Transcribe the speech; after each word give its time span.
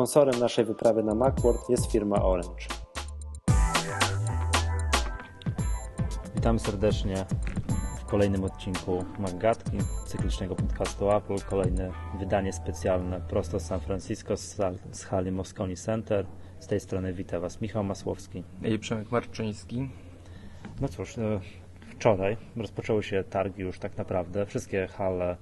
Sponsorem 0.00 0.40
naszej 0.40 0.64
wyprawy 0.64 1.02
na 1.02 1.14
Macworld 1.14 1.68
jest 1.68 1.92
firma 1.92 2.22
Orange. 2.22 2.66
Witamy 6.34 6.58
serdecznie 6.58 7.26
w 8.00 8.04
kolejnym 8.04 8.44
odcinku 8.44 9.04
Maggatki, 9.18 9.78
cyklicznego 10.06 10.54
podcastu 10.54 11.12
Apple. 11.12 11.36
Kolejne 11.50 11.92
wydanie 12.18 12.52
specjalne 12.52 13.20
prosto 13.20 13.60
z 13.60 13.62
San 13.62 13.80
Francisco, 13.80 14.36
z 14.92 15.04
hali 15.04 15.32
Moscone 15.32 15.76
Center. 15.76 16.26
Z 16.60 16.66
tej 16.66 16.80
strony 16.80 17.12
wita 17.12 17.40
Was 17.40 17.60
Michał 17.60 17.84
Masłowski 17.84 18.44
i 18.62 18.78
Przemek 18.78 19.10
Marczyński. 19.10 19.90
No 20.80 20.88
cóż, 20.88 21.18
e, 21.18 21.40
wczoraj 21.90 22.36
rozpoczęły 22.56 23.02
się 23.02 23.24
targi 23.24 23.62
już 23.62 23.78
tak 23.78 23.96
naprawdę. 23.96 24.46
Wszystkie 24.46 24.86
hale 24.86 25.36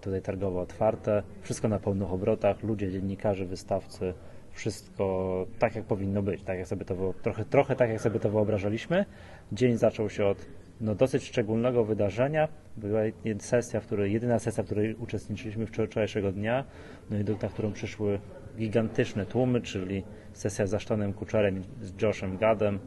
tutaj 0.00 0.22
targowo 0.22 0.60
otwarte, 0.60 1.22
wszystko 1.42 1.68
na 1.68 1.78
pełnych 1.78 2.12
obrotach, 2.12 2.62
ludzie, 2.62 2.90
dziennikarze, 2.90 3.44
wystawcy, 3.44 4.14
wszystko 4.52 5.46
tak 5.58 5.74
jak 5.74 5.84
powinno 5.84 6.22
być, 6.22 6.42
tak 6.42 6.58
jak 6.58 6.66
sobie 6.66 6.84
to, 6.84 7.14
trochę, 7.22 7.44
trochę 7.44 7.76
tak 7.76 7.90
jak 7.90 8.00
sobie 8.00 8.20
to 8.20 8.30
wyobrażaliśmy. 8.30 9.04
Dzień 9.52 9.76
zaczął 9.76 10.10
się 10.10 10.26
od 10.26 10.46
no, 10.80 10.94
dosyć 10.94 11.24
szczególnego 11.24 11.84
wydarzenia. 11.84 12.48
Była 12.76 13.00
sesja, 13.38 13.80
w 13.80 13.86
której, 13.86 14.12
jedyna 14.12 14.38
sesja, 14.38 14.62
w 14.62 14.66
której 14.66 14.94
uczestniczyliśmy 14.94 15.66
wczorajszego 15.66 16.32
dnia, 16.32 16.64
no 17.10 17.18
i 17.18 17.24
na 17.42 17.48
którą 17.48 17.72
przyszły 17.72 18.18
gigantyczne 18.56 19.26
tłumy, 19.26 19.60
czyli 19.60 20.02
sesja 20.32 20.66
z 20.66 20.74
Ashtonem 20.74 21.12
Kutcherem 21.12 21.62
z 21.82 22.02
Joshem 22.02 22.36
Gadem, 22.36 22.78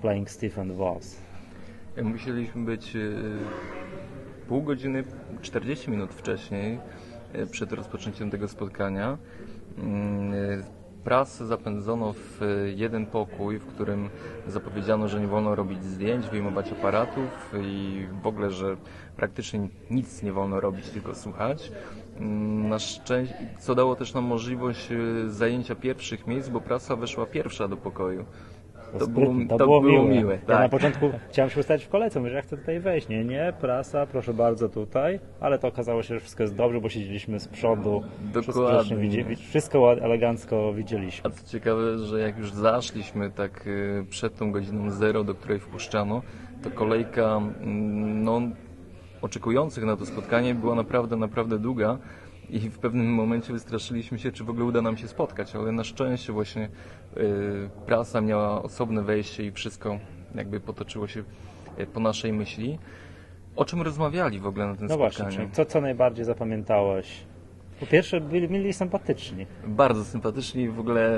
Playing 0.00 0.30
Stephen 0.30 0.72
Voss. 0.72 1.20
Musieliśmy 2.02 2.64
być 2.64 2.96
e, 2.96 3.00
pół 4.48 4.62
godziny, 4.62 5.04
40 5.42 5.90
minut 5.90 6.14
wcześniej, 6.14 6.78
e, 7.32 7.46
przed 7.46 7.72
rozpoczęciem 7.72 8.30
tego 8.30 8.48
spotkania. 8.48 9.18
Mm, 9.78 10.34
e, 10.34 10.36
prasę 11.04 11.46
zapędzono 11.46 12.12
w 12.12 12.40
jeden 12.76 13.06
pokój, 13.06 13.58
w 13.58 13.66
którym 13.66 14.08
zapowiedziano, 14.48 15.08
że 15.08 15.20
nie 15.20 15.26
wolno 15.26 15.54
robić 15.54 15.84
zdjęć, 15.84 16.26
wyjmować 16.26 16.72
aparatów 16.72 17.54
i 17.62 18.06
w 18.22 18.26
ogóle, 18.26 18.50
że 18.50 18.76
praktycznie 19.16 19.68
nic 19.90 20.22
nie 20.22 20.32
wolno 20.32 20.60
robić, 20.60 20.90
tylko 20.90 21.14
słuchać. 21.14 21.72
Mm, 22.16 22.68
na 22.68 22.78
szczęście, 22.78 23.34
co 23.58 23.74
dało 23.74 23.96
też 23.96 24.14
nam 24.14 24.24
możliwość 24.24 24.88
zajęcia 25.26 25.74
pierwszych 25.74 26.26
miejsc, 26.26 26.48
bo 26.48 26.60
prasa 26.60 26.96
weszła 26.96 27.26
pierwsza 27.26 27.68
do 27.68 27.76
pokoju. 27.76 28.24
To, 28.98 29.06
było, 29.06 29.26
to, 29.48 29.58
to 29.58 29.64
było, 29.64 29.80
było 29.80 30.02
miłe. 30.02 30.14
miłe. 30.14 30.34
Ja 30.34 30.40
tak. 30.46 30.60
na 30.60 30.68
początku 30.68 31.10
chciałem 31.30 31.50
się 31.50 31.60
ustawić 31.60 31.84
w 31.84 31.88
kolejce, 31.88 32.20
mówię, 32.20 32.30
że 32.30 32.36
ja 32.36 32.42
chcę 32.42 32.56
tutaj 32.56 32.80
wejść. 32.80 33.08
Nie, 33.08 33.24
nie, 33.24 33.52
prasa, 33.60 34.06
proszę 34.06 34.34
bardzo 34.34 34.68
tutaj, 34.68 35.20
ale 35.40 35.58
to 35.58 35.68
okazało 35.68 36.02
się, 36.02 36.14
że 36.14 36.20
wszystko 36.20 36.42
jest 36.42 36.54
dobrze, 36.54 36.80
bo 36.80 36.88
siedzieliśmy 36.88 37.40
z 37.40 37.48
przodu. 37.48 38.02
Dokładnie. 38.34 39.22
Wszystko, 39.24 39.48
wszystko 39.48 39.92
elegancko 39.92 40.72
widzieliśmy. 40.72 41.30
A 41.30 41.34
co 41.34 41.46
ciekawe, 41.46 41.98
że 41.98 42.20
jak 42.20 42.38
już 42.38 42.52
zaszliśmy 42.52 43.30
tak 43.30 43.66
y, 43.66 44.06
przed 44.10 44.36
tą 44.36 44.52
godziną 44.52 44.90
zero, 44.90 45.24
do 45.24 45.34
której 45.34 45.58
wpuszczano, 45.58 46.22
to 46.62 46.70
kolejka 46.70 47.36
mm, 47.36 48.24
no, 48.24 48.40
oczekujących 49.22 49.84
na 49.84 49.96
to 49.96 50.06
spotkanie 50.06 50.54
była 50.54 50.74
naprawdę, 50.74 51.16
naprawdę 51.16 51.58
długa 51.58 51.98
i 52.50 52.60
w 52.70 52.78
pewnym 52.78 53.14
momencie 53.14 53.52
wystraszyliśmy 53.52 54.18
się, 54.18 54.32
czy 54.32 54.44
w 54.44 54.50
ogóle 54.50 54.64
uda 54.64 54.82
nam 54.82 54.96
się 54.96 55.08
spotkać, 55.08 55.56
ale 55.56 55.72
na 55.72 55.84
szczęście 55.84 56.32
właśnie 56.32 56.68
y, 57.16 57.70
prasa 57.86 58.20
miała 58.20 58.62
osobne 58.62 59.02
wejście 59.02 59.44
i 59.46 59.52
wszystko 59.52 59.98
jakby 60.34 60.60
potoczyło 60.60 61.06
się 61.08 61.24
y, 61.78 61.86
po 61.86 62.00
naszej 62.00 62.32
myśli. 62.32 62.78
O 63.56 63.64
czym 63.64 63.82
rozmawiali 63.82 64.40
w 64.40 64.46
ogóle 64.46 64.66
na 64.66 64.76
tym 64.76 64.86
no 64.86 64.94
spotkaniu? 64.94 65.30
No 65.30 65.36
właśnie, 65.36 65.48
co, 65.52 65.64
co 65.64 65.80
najbardziej 65.80 66.24
zapamiętałeś? 66.24 67.26
Po 67.80 67.86
pierwsze, 67.86 68.20
byli, 68.20 68.48
byli 68.48 68.72
sympatyczni. 68.72 69.46
Bardzo 69.66 70.04
sympatyczni, 70.04 70.68
w 70.68 70.80
ogóle 70.80 71.16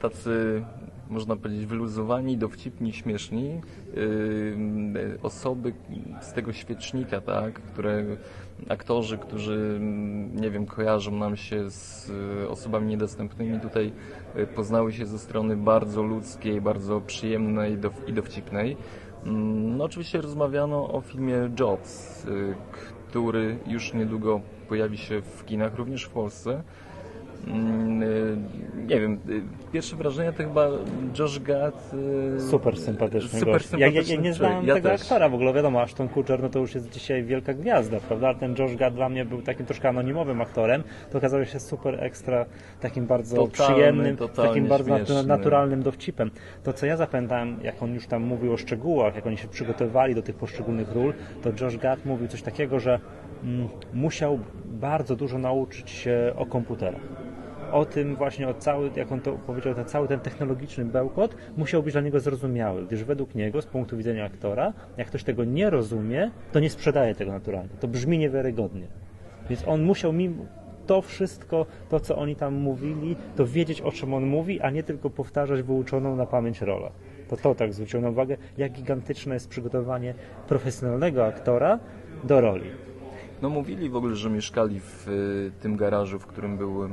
tacy, 0.00 0.64
można 1.10 1.36
powiedzieć, 1.36 1.66
wyluzowani, 1.66 2.36
dowcipni, 2.36 2.92
śmieszni. 2.92 3.60
Yy, 3.94 5.18
osoby 5.22 5.72
z 6.20 6.32
tego 6.32 6.52
świecznika, 6.52 7.20
tak, 7.20 7.54
które 7.54 8.04
aktorzy, 8.68 9.18
którzy, 9.18 9.74
mm, 9.76 10.36
nie 10.36 10.50
wiem, 10.50 10.66
kojarzą 10.66 11.10
nam 11.10 11.36
się 11.36 11.70
z 11.70 12.10
y, 12.44 12.48
osobami 12.48 12.86
niedostępnymi, 12.86 13.60
tutaj 13.60 13.92
y, 14.36 14.46
poznały 14.46 14.92
się 14.92 15.06
ze 15.06 15.18
strony 15.18 15.56
bardzo 15.56 16.02
ludzkiej, 16.02 16.60
bardzo 16.60 17.00
przyjemnej 17.00 17.78
i 18.06 18.12
dowcipnej. 18.12 18.76
Mm, 19.26 19.76
no 19.76 19.84
oczywiście 19.84 20.20
rozmawiano 20.20 20.92
o 20.92 21.00
filmie 21.00 21.50
Jobs, 21.60 22.24
y, 22.24 22.54
który 22.72 23.58
już 23.66 23.94
niedługo 23.94 24.40
pojawi 24.68 24.98
się 24.98 25.22
w 25.22 25.44
kinach, 25.44 25.74
również 25.74 26.04
w 26.04 26.10
Polsce. 26.10 26.62
Mm, 27.46 28.02
y, 28.02 28.36
nie 28.86 29.00
wiem, 29.00 29.18
y, 29.28 29.42
pierwsze 29.72 29.96
wrażenie 29.96 30.32
to 30.32 30.38
chyba 30.38 30.68
Josh 31.18 31.38
Gad. 31.38 31.90
Y, 32.36 32.40
super 32.40 32.76
sympatyczny 32.76 33.38
super 33.40 33.54
gość. 33.54 33.72
Ja, 33.72 33.88
ja, 33.88 34.02
ja, 34.06 34.20
nie 34.20 34.32
znałem 34.32 34.66
ja 34.66 34.74
tego 34.74 34.88
też. 34.88 35.02
aktora 35.02 35.28
w 35.28 35.34
ogóle, 35.34 35.52
wiadomo, 35.52 35.80
Ashton 35.80 36.08
Kutcher 36.08 36.42
no 36.42 36.48
to 36.48 36.58
już 36.58 36.74
jest 36.74 36.90
dzisiaj 36.90 37.24
wielka 37.24 37.54
gwiazda, 37.54 38.00
prawda? 38.00 38.28
Ale 38.28 38.36
ten 38.36 38.54
Josh 38.58 38.76
Gad 38.76 38.94
dla 38.94 39.08
mnie 39.08 39.24
był 39.24 39.42
takim 39.42 39.66
troszkę 39.66 39.88
anonimowym 39.88 40.40
aktorem, 40.40 40.82
to 41.10 41.18
okazało 41.18 41.44
się 41.44 41.60
super 41.60 42.04
ekstra, 42.04 42.46
takim 42.80 43.06
bardzo 43.06 43.36
totalny, 43.36 43.74
przyjemnym, 43.74 44.16
takim 44.16 44.66
bardzo 44.66 44.96
śmieszny. 44.96 45.24
naturalnym 45.24 45.82
dowcipem. 45.82 46.30
To 46.62 46.72
co 46.72 46.86
ja 46.86 46.96
zapamiętałem, 46.96 47.56
jak 47.62 47.82
on 47.82 47.94
już 47.94 48.06
tam 48.06 48.22
mówił 48.22 48.52
o 48.52 48.56
szczegółach, 48.56 49.14
jak 49.14 49.26
oni 49.26 49.36
się 49.36 49.48
przygotowywali 49.48 50.14
do 50.14 50.22
tych 50.22 50.36
poszczególnych 50.36 50.92
ról, 50.92 51.14
to 51.42 51.64
Josh 51.64 51.76
Gad 51.76 52.06
mówił 52.06 52.28
coś 52.28 52.42
takiego, 52.42 52.80
że 52.80 53.00
mm, 53.44 53.68
musiał 53.94 54.38
bardzo 54.66 55.16
dużo 55.16 55.38
nauczyć 55.38 55.90
się 55.90 56.32
o 56.36 56.46
komputerach 56.46 57.33
o 57.74 57.84
tym 57.84 58.16
właśnie, 58.16 58.48
o 58.48 58.54
cały, 58.54 58.90
jak 58.96 59.12
on 59.12 59.20
to 59.20 59.32
powiedział, 59.32 59.74
ten 59.74 59.84
cały 59.84 60.08
ten 60.08 60.20
technologiczny 60.20 60.84
bełkot 60.84 61.36
musiał 61.56 61.82
być 61.82 61.92
dla 61.92 62.00
niego 62.00 62.20
zrozumiały, 62.20 62.86
gdyż 62.86 63.04
według 63.04 63.34
niego, 63.34 63.62
z 63.62 63.66
punktu 63.66 63.96
widzenia 63.96 64.24
aktora, 64.24 64.72
jak 64.96 65.06
ktoś 65.06 65.24
tego 65.24 65.44
nie 65.44 65.70
rozumie, 65.70 66.30
to 66.52 66.60
nie 66.60 66.70
sprzedaje 66.70 67.14
tego 67.14 67.32
naturalnie. 67.32 67.68
To 67.80 67.88
brzmi 67.88 68.18
niewiarygodnie. 68.18 68.86
Więc 69.48 69.68
on 69.68 69.82
musiał 69.82 70.12
mimo 70.12 70.44
to 70.86 71.02
wszystko, 71.02 71.66
to 71.88 72.00
co 72.00 72.16
oni 72.16 72.36
tam 72.36 72.54
mówili, 72.54 73.16
to 73.36 73.46
wiedzieć 73.46 73.80
o 73.80 73.92
czym 73.92 74.14
on 74.14 74.26
mówi, 74.26 74.60
a 74.60 74.70
nie 74.70 74.82
tylko 74.82 75.10
powtarzać 75.10 75.62
wyuczoną 75.62 76.16
na 76.16 76.26
pamięć 76.26 76.60
rolę. 76.60 76.90
To 77.28 77.36
to 77.36 77.54
tak 77.54 77.72
zwróciło 77.72 78.02
na 78.02 78.10
uwagę, 78.10 78.36
jak 78.58 78.72
gigantyczne 78.72 79.34
jest 79.34 79.48
przygotowanie 79.48 80.14
profesjonalnego 80.48 81.26
aktora 81.26 81.78
do 82.24 82.40
roli. 82.40 82.70
No 83.44 83.50
mówili 83.50 83.90
w 83.90 83.96
ogóle, 83.96 84.16
że 84.16 84.30
mieszkali 84.30 84.80
w 84.80 85.08
y, 85.08 85.52
tym 85.60 85.76
garażu, 85.76 86.18
w 86.18 86.26
którym 86.26 86.56
był, 86.56 86.84
y, 86.84 86.88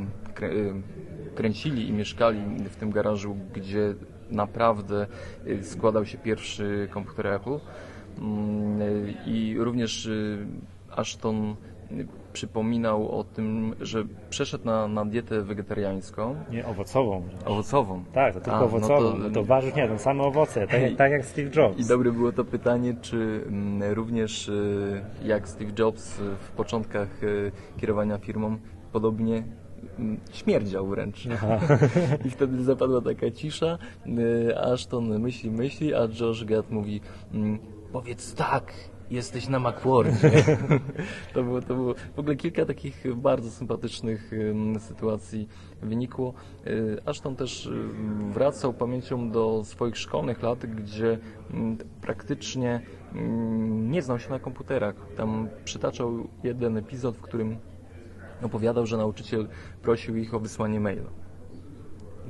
kręcili 1.36 1.90
i 1.90 1.94
mieszkali 1.94 2.40
w 2.70 2.76
tym 2.76 2.92
garażu, 2.92 3.38
gdzie 3.54 3.96
naprawdę 4.32 5.08
y, 5.48 5.64
składał 5.64 6.06
się 6.06 6.18
pierwszy 6.18 6.88
komputer 6.92 7.28
Apple. 7.28 7.60
Mm, 8.18 8.80
I 9.26 9.56
również 9.60 10.10
Ashton 10.96 11.56
przypominał 12.34 13.20
o 13.20 13.24
tym, 13.24 13.76
że 13.82 14.04
przeszedł 14.30 14.66
na, 14.66 14.88
na 14.88 15.06
dietę 15.06 15.42
wegetariańską. 15.42 16.36
Nie, 16.52 16.66
owocową. 16.66 17.24
Owocową. 17.46 18.04
Tak, 18.14 18.34
to 18.34 18.40
tylko 18.40 18.58
A, 18.58 18.64
owocową. 18.64 19.18
No 19.18 19.30
to, 19.30 19.34
to 19.34 19.44
warzyw 19.44 19.76
nie, 19.76 19.88
to 19.88 20.00
same 20.00 20.24
owoce, 20.24 20.68
tak, 20.68 20.82
jak, 20.82 20.96
tak 20.96 21.12
jak 21.12 21.26
Steve 21.26 21.50
Jobs. 21.56 21.80
I 21.80 21.86
dobre 21.86 22.12
było 22.12 22.32
to 22.32 22.46
pytanie, 22.46 22.96
czy 23.02 23.44
mm, 23.48 23.94
również 23.94 24.48
y, 24.50 25.02
jak 25.24 25.50
Steve 25.50 25.72
Jobs 25.80 26.14
w 26.40 26.52
początkach 26.52 27.24
y, 27.24 27.52
kierowania 27.78 28.18
firmą, 28.18 28.58
podobnie 28.92 29.44
mm, 30.00 30.20
śmierdział 30.32 30.88
wręcz. 30.88 31.26
I 32.26 32.30
wtedy 32.30 32.64
zapadła 32.64 33.02
taka 33.02 33.32
cisza, 33.32 33.78
y, 34.08 34.88
to 34.90 35.02
myśli, 35.02 35.52
myśli, 35.52 35.94
a 35.94 36.08
Josh 36.20 36.46
Gad 36.46 36.72
mówi, 36.72 37.02
mm, 37.34 37.60
powiedz 37.92 38.36
tak, 38.36 38.74
jesteś 39.12 39.48
na 39.48 39.60
Macwordzie. 39.60 40.32
to, 41.34 41.44
było, 41.44 41.62
to 41.62 41.76
było 41.76 41.94
w 42.16 42.20
ogóle 42.20 42.36
kilka 42.36 42.66
takich 42.66 43.16
bardzo 43.16 43.52
sympatycznych 43.52 44.32
sytuacji 44.80 45.48
wynikło. 45.82 46.34
Y, 46.68 46.98
Ashton 47.06 47.36
też 47.36 47.70
wracał 48.30 48.74
pamięcią 48.74 49.32
do 49.32 49.64
swoich 49.64 49.98
szkolnych 49.98 50.44
lat, 50.44 50.66
gdzie 50.66 51.18
praktycznie 52.02 52.82
nie 53.72 54.02
znał 54.02 54.20
się 54.20 54.30
na 54.30 54.40
komputerach. 54.40 54.96
Tam 55.18 55.50
przytaczał 55.66 56.28
jeden 56.44 56.78
epizod, 56.78 57.18
w 57.18 57.22
którym 57.22 57.58
opowiadał, 58.42 58.86
że 58.86 58.98
nauczyciel 58.98 59.48
prosił 59.82 60.18
ich 60.18 60.34
o 60.34 60.40
wysłanie 60.40 60.80
maila. 60.80 61.21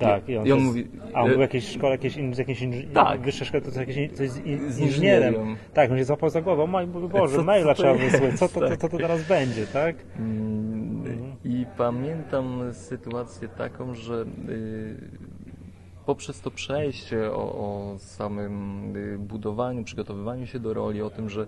Tak, 0.01 0.29
i 0.29 0.37
on, 0.37 0.47
I 0.47 0.51
on 0.51 0.63
mówi... 0.63 0.87
A 1.13 1.21
on 1.21 1.29
był 1.29 1.37
w 1.37 1.41
jakiejś 1.41 1.67
szkole, 1.67 1.91
jakieś, 1.91 2.17
in, 2.17 2.33
jakieś 2.37 2.61
in, 2.61 2.73
tak. 2.93 3.21
wyższe 3.21 3.45
szkoły, 3.45 3.61
to, 3.61 3.79
jakieś, 3.79 4.17
to 4.17 4.23
jest 4.23 4.45
in, 4.45 4.71
z 4.71 4.79
inżynierem. 4.79 5.35
Tak, 5.73 5.91
on 5.91 5.97
się 5.97 6.03
złapał 6.03 6.29
za 6.29 6.41
głową, 6.41 6.67
mój 6.67 6.85
Boże, 7.09 7.35
co, 7.35 7.43
maila 7.43 7.73
trzeba 7.73 7.93
wysłać, 7.93 8.39
co 8.39 8.49
to, 8.49 8.59
to, 8.59 8.77
to, 8.77 8.89
to 8.89 8.97
teraz 8.97 9.27
będzie, 9.27 9.67
tak? 9.67 9.95
Mm, 10.19 11.35
I 11.45 11.65
pamiętam 11.77 12.73
sytuację 12.73 13.47
taką, 13.47 13.93
że 13.93 14.25
y, 14.49 15.30
poprzez 16.11 16.41
to 16.41 16.51
przejście 16.51 17.31
o, 17.31 17.35
o 17.35 17.95
samym 17.99 18.95
y, 18.95 19.17
budowaniu, 19.19 19.83
przygotowywaniu 19.83 20.47
się 20.47 20.59
do 20.59 20.73
roli, 20.73 21.01
o 21.01 21.09
tym, 21.09 21.29
że 21.29 21.47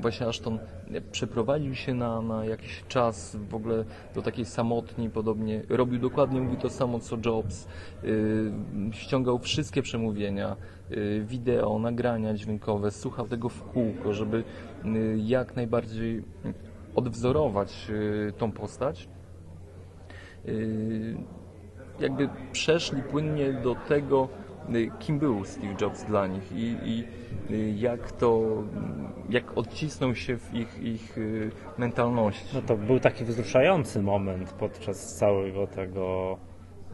właśnie 0.00 0.26
Ashton 0.26 0.58
przeprowadził 1.12 1.74
się 1.74 1.94
na, 1.94 2.22
na 2.22 2.44
jakiś 2.44 2.84
czas 2.88 3.36
w 3.36 3.54
ogóle 3.54 3.84
do 4.14 4.22
takiej 4.22 4.44
samotni, 4.44 5.10
podobnie, 5.10 5.62
robił 5.68 6.00
dokładnie, 6.00 6.40
mówił 6.40 6.60
to 6.60 6.70
samo 6.70 7.00
co 7.00 7.16
Jobs, 7.16 7.68
yy, 8.02 8.52
ściągał 8.92 9.38
wszystkie 9.38 9.82
przemówienia, 9.82 10.56
yy, 10.90 11.24
wideo, 11.24 11.78
nagrania 11.78 12.34
dźwiękowe, 12.34 12.90
słuchał 12.90 13.28
tego 13.28 13.48
w 13.48 13.62
kółko, 13.62 14.12
żeby 14.12 14.44
jak 15.16 15.56
najbardziej 15.56 16.22
odwzorować 16.94 17.90
tą 18.38 18.52
postać. 18.52 19.08
Jakby 22.02 22.28
przeszli 22.52 23.02
płynnie 23.02 23.52
do 23.52 23.74
tego, 23.74 24.28
y, 24.74 24.90
kim 24.98 25.18
był 25.18 25.44
Steve 25.44 25.74
Jobs 25.80 26.04
dla 26.04 26.26
nich 26.26 26.52
i, 26.52 26.76
i 26.84 27.04
y, 27.50 27.74
jak 27.76 28.12
to, 28.12 28.42
jak 29.30 29.58
odcisnął 29.58 30.14
się 30.14 30.38
w 30.38 30.54
ich, 30.54 30.82
ich 30.82 31.18
y, 31.18 31.50
mentalności. 31.78 32.46
No 32.54 32.62
to 32.62 32.76
był 32.76 33.00
taki 33.00 33.24
wzruszający 33.24 34.02
moment 34.02 34.52
podczas 34.52 35.14
całego 35.14 35.66
tego 35.66 36.36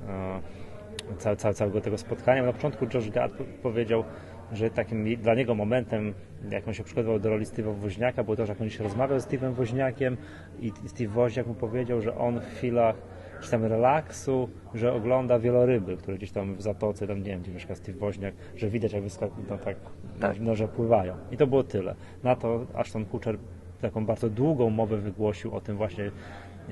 e, 0.09 1.55
całego 1.55 1.81
tego 1.81 1.99
spotkania. 1.99 2.43
Na 2.43 2.53
początku 2.53 2.87
Josh 2.95 3.11
Gad 3.11 3.33
powiedział, 3.63 4.05
że 4.53 4.71
takim 4.71 5.17
dla 5.17 5.35
niego 5.35 5.55
momentem, 5.55 6.15
jak 6.51 6.69
on 6.69 6.75
się 6.75 6.85
przygotował 6.85 7.19
do 7.19 7.31
roli 7.31 7.45
Steve'a 7.45 7.75
Woźniaka, 7.75 8.25
było 8.25 8.37
to, 8.37 8.47
że 8.47 8.53
jak 8.53 8.61
on 8.61 8.71
się 8.71 8.85
rozmawiał 8.85 9.21
z 9.21 9.27
Steve'em 9.27 9.53
Woźniakiem 9.53 10.17
i 10.61 10.73
Steve 10.87 11.11
Woźniak 11.11 11.47
mu 11.47 11.55
powiedział, 11.55 12.01
że 12.01 12.19
on 12.19 12.41
w 12.41 12.45
chwilach 12.45 12.97
czy 13.41 13.51
tam 13.51 13.65
relaksu, 13.65 14.49
że 14.75 14.93
ogląda 14.93 15.39
wieloryby, 15.39 15.97
które 15.97 16.17
gdzieś 16.17 16.31
tam 16.31 16.57
w 16.57 16.63
zatoce, 16.63 17.07
tam 17.07 17.19
nie 17.19 17.25
wiem, 17.31 17.43
gdzie 17.43 17.53
mieszka 17.53 17.75
Steve 17.75 17.99
Woźniak, 17.99 18.35
że 18.57 18.69
widać 18.69 18.93
jak 18.93 19.03
wyskakują, 19.03 19.47
no 19.51 19.59
tak, 19.59 19.77
tak. 20.21 20.41
No, 20.41 20.55
że 20.55 20.69
pływają. 20.69 21.17
I 21.31 21.37
to 21.37 21.47
było 21.47 21.63
tyle. 21.63 21.95
Na 22.23 22.37
to 22.37 22.67
Ashton 22.75 23.05
Kutcher 23.05 23.39
taką 23.81 24.07
bardzo 24.07 24.31
długą 24.31 24.71
mowę 24.71 24.97
wygłosił 24.97 25.55
o 25.55 25.61
tym 25.61 25.77
właśnie, 25.77 26.11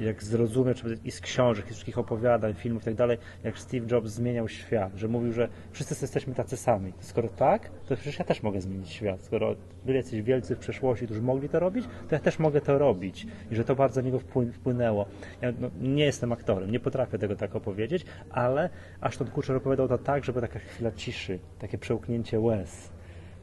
jak 0.00 0.22
zrozumieć 0.22 0.82
i 1.04 1.10
z 1.10 1.20
książek, 1.20 1.64
i 1.64 1.68
z 1.68 1.72
wszystkich 1.72 1.98
opowiadań, 1.98 2.54
filmów 2.54 2.82
i 2.82 2.84
tak 2.84 2.94
dalej, 2.94 3.18
jak 3.44 3.58
Steve 3.58 3.86
Jobs 3.90 4.10
zmieniał 4.10 4.48
świat, 4.48 4.92
że 4.96 5.08
mówił, 5.08 5.32
że 5.32 5.48
wszyscy 5.70 5.96
jesteśmy 6.00 6.34
tacy 6.34 6.56
sami. 6.56 6.92
Skoro 7.00 7.28
tak, 7.28 7.70
to 7.88 7.94
przecież 7.96 8.18
ja 8.18 8.24
też 8.24 8.42
mogę 8.42 8.60
zmienić 8.60 8.90
świat. 8.90 9.22
Skoro 9.22 9.54
byli 9.84 9.96
jacyś 9.96 10.22
wielcy 10.22 10.56
w 10.56 10.58
przeszłości, 10.58 11.04
którzy 11.04 11.22
mogli 11.22 11.48
to 11.48 11.60
robić, 11.60 11.84
to 12.08 12.14
ja 12.14 12.20
też 12.20 12.38
mogę 12.38 12.60
to 12.60 12.78
robić. 12.78 13.26
I 13.50 13.56
że 13.56 13.64
to 13.64 13.76
bardzo 13.76 14.00
na 14.00 14.06
niego 14.06 14.18
wpłynęło. 14.52 15.06
Ja 15.42 15.52
no, 15.60 15.70
nie 15.80 16.04
jestem 16.04 16.32
aktorem, 16.32 16.70
nie 16.70 16.80
potrafię 16.80 17.18
tego 17.18 17.36
tak 17.36 17.56
opowiedzieć, 17.56 18.04
ale 18.30 18.70
Ashton 19.00 19.28
Kutcher 19.28 19.56
opowiadał 19.56 19.88
to 19.88 19.98
tak, 19.98 20.24
żeby 20.24 20.40
taka 20.40 20.58
chwila 20.58 20.92
ciszy, 20.92 21.38
takie 21.58 21.78
przełknięcie 21.78 22.40
łez, 22.40 22.90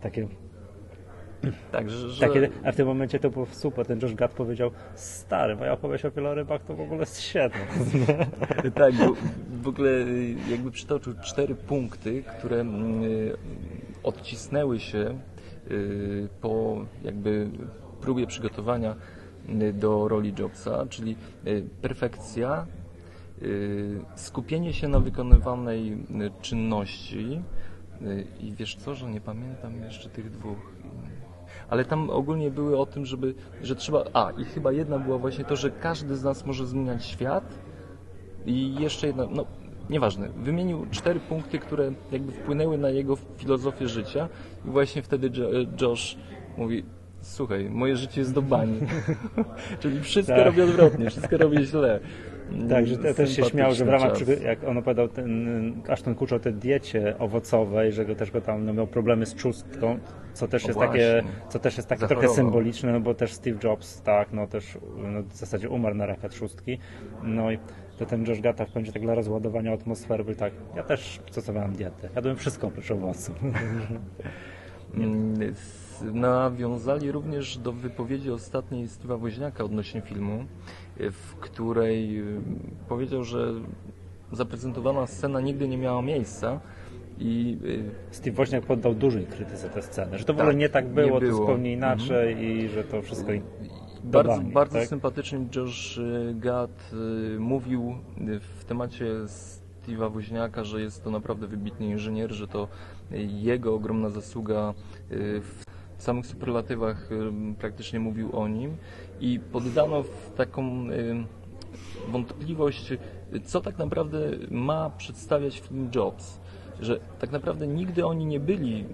takie 0.02 0.28
tak, 1.72 1.90
że... 1.90 2.28
Takie, 2.28 2.50
a 2.64 2.72
w 2.72 2.76
tym 2.76 2.88
momencie 2.88 3.20
to 3.20 3.30
było 3.30 3.46
super. 3.46 3.86
Ten 3.86 4.00
Josh 4.02 4.14
Gad 4.14 4.32
powiedział, 4.32 4.72
stary, 4.96 5.56
moja 5.56 5.74
opowieść 5.74 6.06
o 6.06 6.12
wielorybach 6.12 6.64
to 6.64 6.76
w 6.76 6.82
ogóle 6.82 7.00
jest 7.00 7.22
świetna. 7.22 7.60
tak, 8.76 8.94
bo 8.94 9.16
w 9.62 9.68
ogóle 9.68 9.92
jakby 10.50 10.72
przytoczył 10.72 11.14
cztery 11.24 11.56
punkty, 11.56 12.24
które 12.24 12.60
mm, 12.60 13.04
odcisnęły 14.04 14.80
się 14.80 15.20
y, 15.72 16.28
po 16.42 16.86
jakby 17.04 17.50
próbie 18.02 18.28
przygotowania 18.28 18.96
y, 19.62 19.74
do 19.74 20.08
roli 20.08 20.34
Jobsa, 20.40 20.86
czyli 20.90 21.16
y, 21.48 21.64
perfekcja, 21.82 22.66
skupienie 24.16 24.74
się 24.74 24.88
na 24.88 25.00
wykonywanej 25.00 25.98
czynności 26.42 27.42
i 28.40 28.54
wiesz 28.56 28.76
co, 28.76 28.96
że 28.96 29.10
nie 29.10 29.22
pamiętam 29.22 29.82
jeszcze 29.82 30.10
tych 30.10 30.32
dwóch 30.32 30.58
ale 31.74 31.86
tam 31.86 32.10
ogólnie 32.10 32.52
były 32.52 32.80
o 32.80 32.86
tym, 32.86 33.06
żeby, 33.06 33.34
że 33.64 33.76
trzeba, 33.76 34.04
a 34.14 34.32
i 34.38 34.46
chyba 34.46 34.72
jedna 34.72 35.00
była 35.00 35.18
właśnie 35.18 35.46
to, 35.46 35.56
że 35.56 35.72
każdy 35.72 36.16
z 36.16 36.24
nas 36.24 36.46
może 36.46 36.68
zmieniać 36.68 37.06
świat 37.06 37.44
i 38.46 38.76
jeszcze 38.76 39.08
jedna, 39.08 39.28
no 39.32 39.46
nieważne, 39.90 40.30
wymienił 40.30 40.86
cztery 40.92 41.20
punkty, 41.20 41.60
które 41.60 41.92
jakby 42.12 42.32
wpłynęły 42.32 42.78
na 42.78 42.90
jego 42.90 43.16
filozofię 43.38 43.88
życia 43.88 44.30
i 44.66 44.70
właśnie 44.70 45.02
wtedy 45.02 45.32
Josh 45.82 46.18
mówi, 46.58 46.84
słuchaj, 47.22 47.70
moje 47.70 47.96
życie 47.96 48.22
jest 48.22 48.34
do 48.34 48.42
bani. 48.42 48.80
Czyli 49.80 50.02
wszystko 50.02 50.36
tak. 50.36 50.46
robię 50.46 50.64
odwrotnie, 50.64 51.10
wszystko 51.10 51.38
robię 51.38 51.64
źle. 51.64 52.00
Tak, 52.70 52.88
że 52.88 52.98
też 52.98 53.36
się 53.36 53.44
śmiał, 53.46 53.74
że 53.74 53.86
w 53.86 53.90
ramach, 53.90 54.14
czas. 54.14 54.42
jak 54.44 54.64
on 54.64 54.78
opowiadał 54.78 55.08
ten, 55.08 55.74
Ashton 55.88 56.16
Kutcher 56.16 56.38
o 56.38 56.40
tej 56.40 56.54
diecie 56.54 57.18
owocowej, 57.20 57.92
że 57.92 58.06
go 58.06 58.16
też 58.16 58.32
go 58.32 58.42
tam 58.42 58.66
no, 58.66 58.74
miał 58.74 58.88
problemy 58.88 59.26
z 59.26 59.36
czustką, 59.36 60.00
co 60.34 60.48
też 60.48 60.66
o 60.66 60.68
jest 60.68 60.80
właśnie. 60.80 61.00
takie, 61.00 61.24
co 61.50 61.60
też 61.60 61.78
jest 61.78 61.90
takie 61.90 62.08
trochę 62.08 62.30
symboliczne, 62.30 62.92
no 62.92 63.00
bo 63.00 63.14
też 63.14 63.34
Steve 63.34 63.60
Jobs, 63.64 64.02
tak, 64.02 64.34
no 64.34 64.48
też 64.48 64.78
no, 64.98 65.24
w 65.24 65.36
zasadzie 65.36 65.70
umarł 65.70 65.96
na 65.96 66.06
raka 66.06 66.30
trzustki, 66.30 66.80
no 67.24 67.52
i 67.52 67.58
to 67.98 68.06
ten 68.06 68.26
Josh 68.28 68.42
Gata 68.42 68.66
w 68.66 68.72
końcu 68.72 68.92
tak 68.92 69.02
dla 69.02 69.16
rozładowania 69.16 69.74
atmosfery 69.74 70.24
był 70.24 70.36
tak, 70.36 70.54
ja 70.76 70.84
też 70.84 71.20
stosowałem 71.32 71.74
dietę, 71.74 72.10
jadłem 72.16 72.36
wszystko 72.36 72.68
oprócz 72.68 72.92
owoców. 72.92 73.36
Nawiązali 76.02 77.12
również 77.12 77.58
do 77.58 77.72
wypowiedzi 77.72 78.32
ostatniej 78.32 78.88
Steve'a 78.88 79.20
Woźniaka 79.20 79.64
odnośnie 79.64 80.02
filmu, 80.02 80.46
w 80.98 81.36
której 81.36 82.20
y, 82.20 82.42
powiedział, 82.90 83.24
że 83.24 83.54
zaprezentowana 84.32 85.08
scena 85.08 85.42
nigdy 85.42 85.68
nie 85.68 85.78
miała 85.78 86.02
miejsca, 86.02 86.60
i 87.18 87.58
y, 87.66 87.84
Steve 88.12 88.36
Woźniak 88.36 88.66
poddał 88.66 88.94
dużej 88.96 89.26
krytyce 89.26 89.70
tę 89.70 89.82
scenę, 89.82 90.18
że 90.20 90.26
to 90.26 90.34
w 90.34 90.38
ogóle 90.38 90.52
tak, 90.52 90.60
nie 90.60 90.70
tak 90.70 90.88
było, 90.88 91.06
nie 91.06 91.20
było. 91.20 91.32
to 91.32 91.38
zupełnie 91.38 91.74
inaczej 91.74 92.34
mhm. 92.34 92.52
i 92.52 92.70
że 92.70 92.84
to 92.84 93.02
wszystko 93.02 93.32
bardzo, 94.04 94.42
bardzo 94.42 94.80
tak? 94.80 94.88
sympatycznie 94.88 95.40
Josh 95.56 96.00
Gad 96.34 96.92
mówił 97.40 97.96
w 98.60 98.66
temacie 98.66 99.06
Steve'a 99.86 100.12
Woźniaka, 100.12 100.64
że 100.64 100.82
jest 100.82 101.04
to 101.04 101.12
naprawdę 101.12 101.48
wybitny 101.48 101.86
inżynier, 101.86 102.32
że 102.32 102.48
to 102.48 102.68
jego 103.28 103.76
ogromna 103.76 104.10
zasługa 104.10 104.74
w 105.42 105.73
samych 106.04 106.26
superlatywach 106.26 107.10
praktycznie 107.60 108.00
mówił 108.00 108.40
o 108.40 108.48
nim 108.48 108.78
i 109.20 109.40
poddano 109.52 110.04
w 110.04 110.32
taką 110.36 110.88
wątpliwość, 112.08 112.94
co 113.46 113.62
tak 113.62 113.78
naprawdę 113.78 114.20
ma 114.52 114.90
przedstawiać 114.90 115.60
film 115.60 115.90
Jobs, 115.96 116.40
że 116.82 117.00
tak 117.20 117.32
naprawdę 117.32 117.68
nigdy 117.68 118.06
oni 118.06 118.26
nie 118.26 118.40
byli 118.40 118.86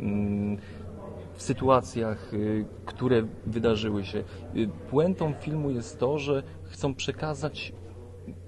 w 1.40 1.44
sytuacjach, 1.44 2.34
y, 2.34 2.66
które 2.86 3.24
wydarzyły 3.46 4.06
się. 4.06 4.24
Y, 4.56 4.70
puentą 4.90 5.34
filmu 5.34 5.72
jest 5.72 6.00
to, 6.00 6.20
że 6.20 6.44
chcą 6.64 6.96
przekazać 6.96 7.74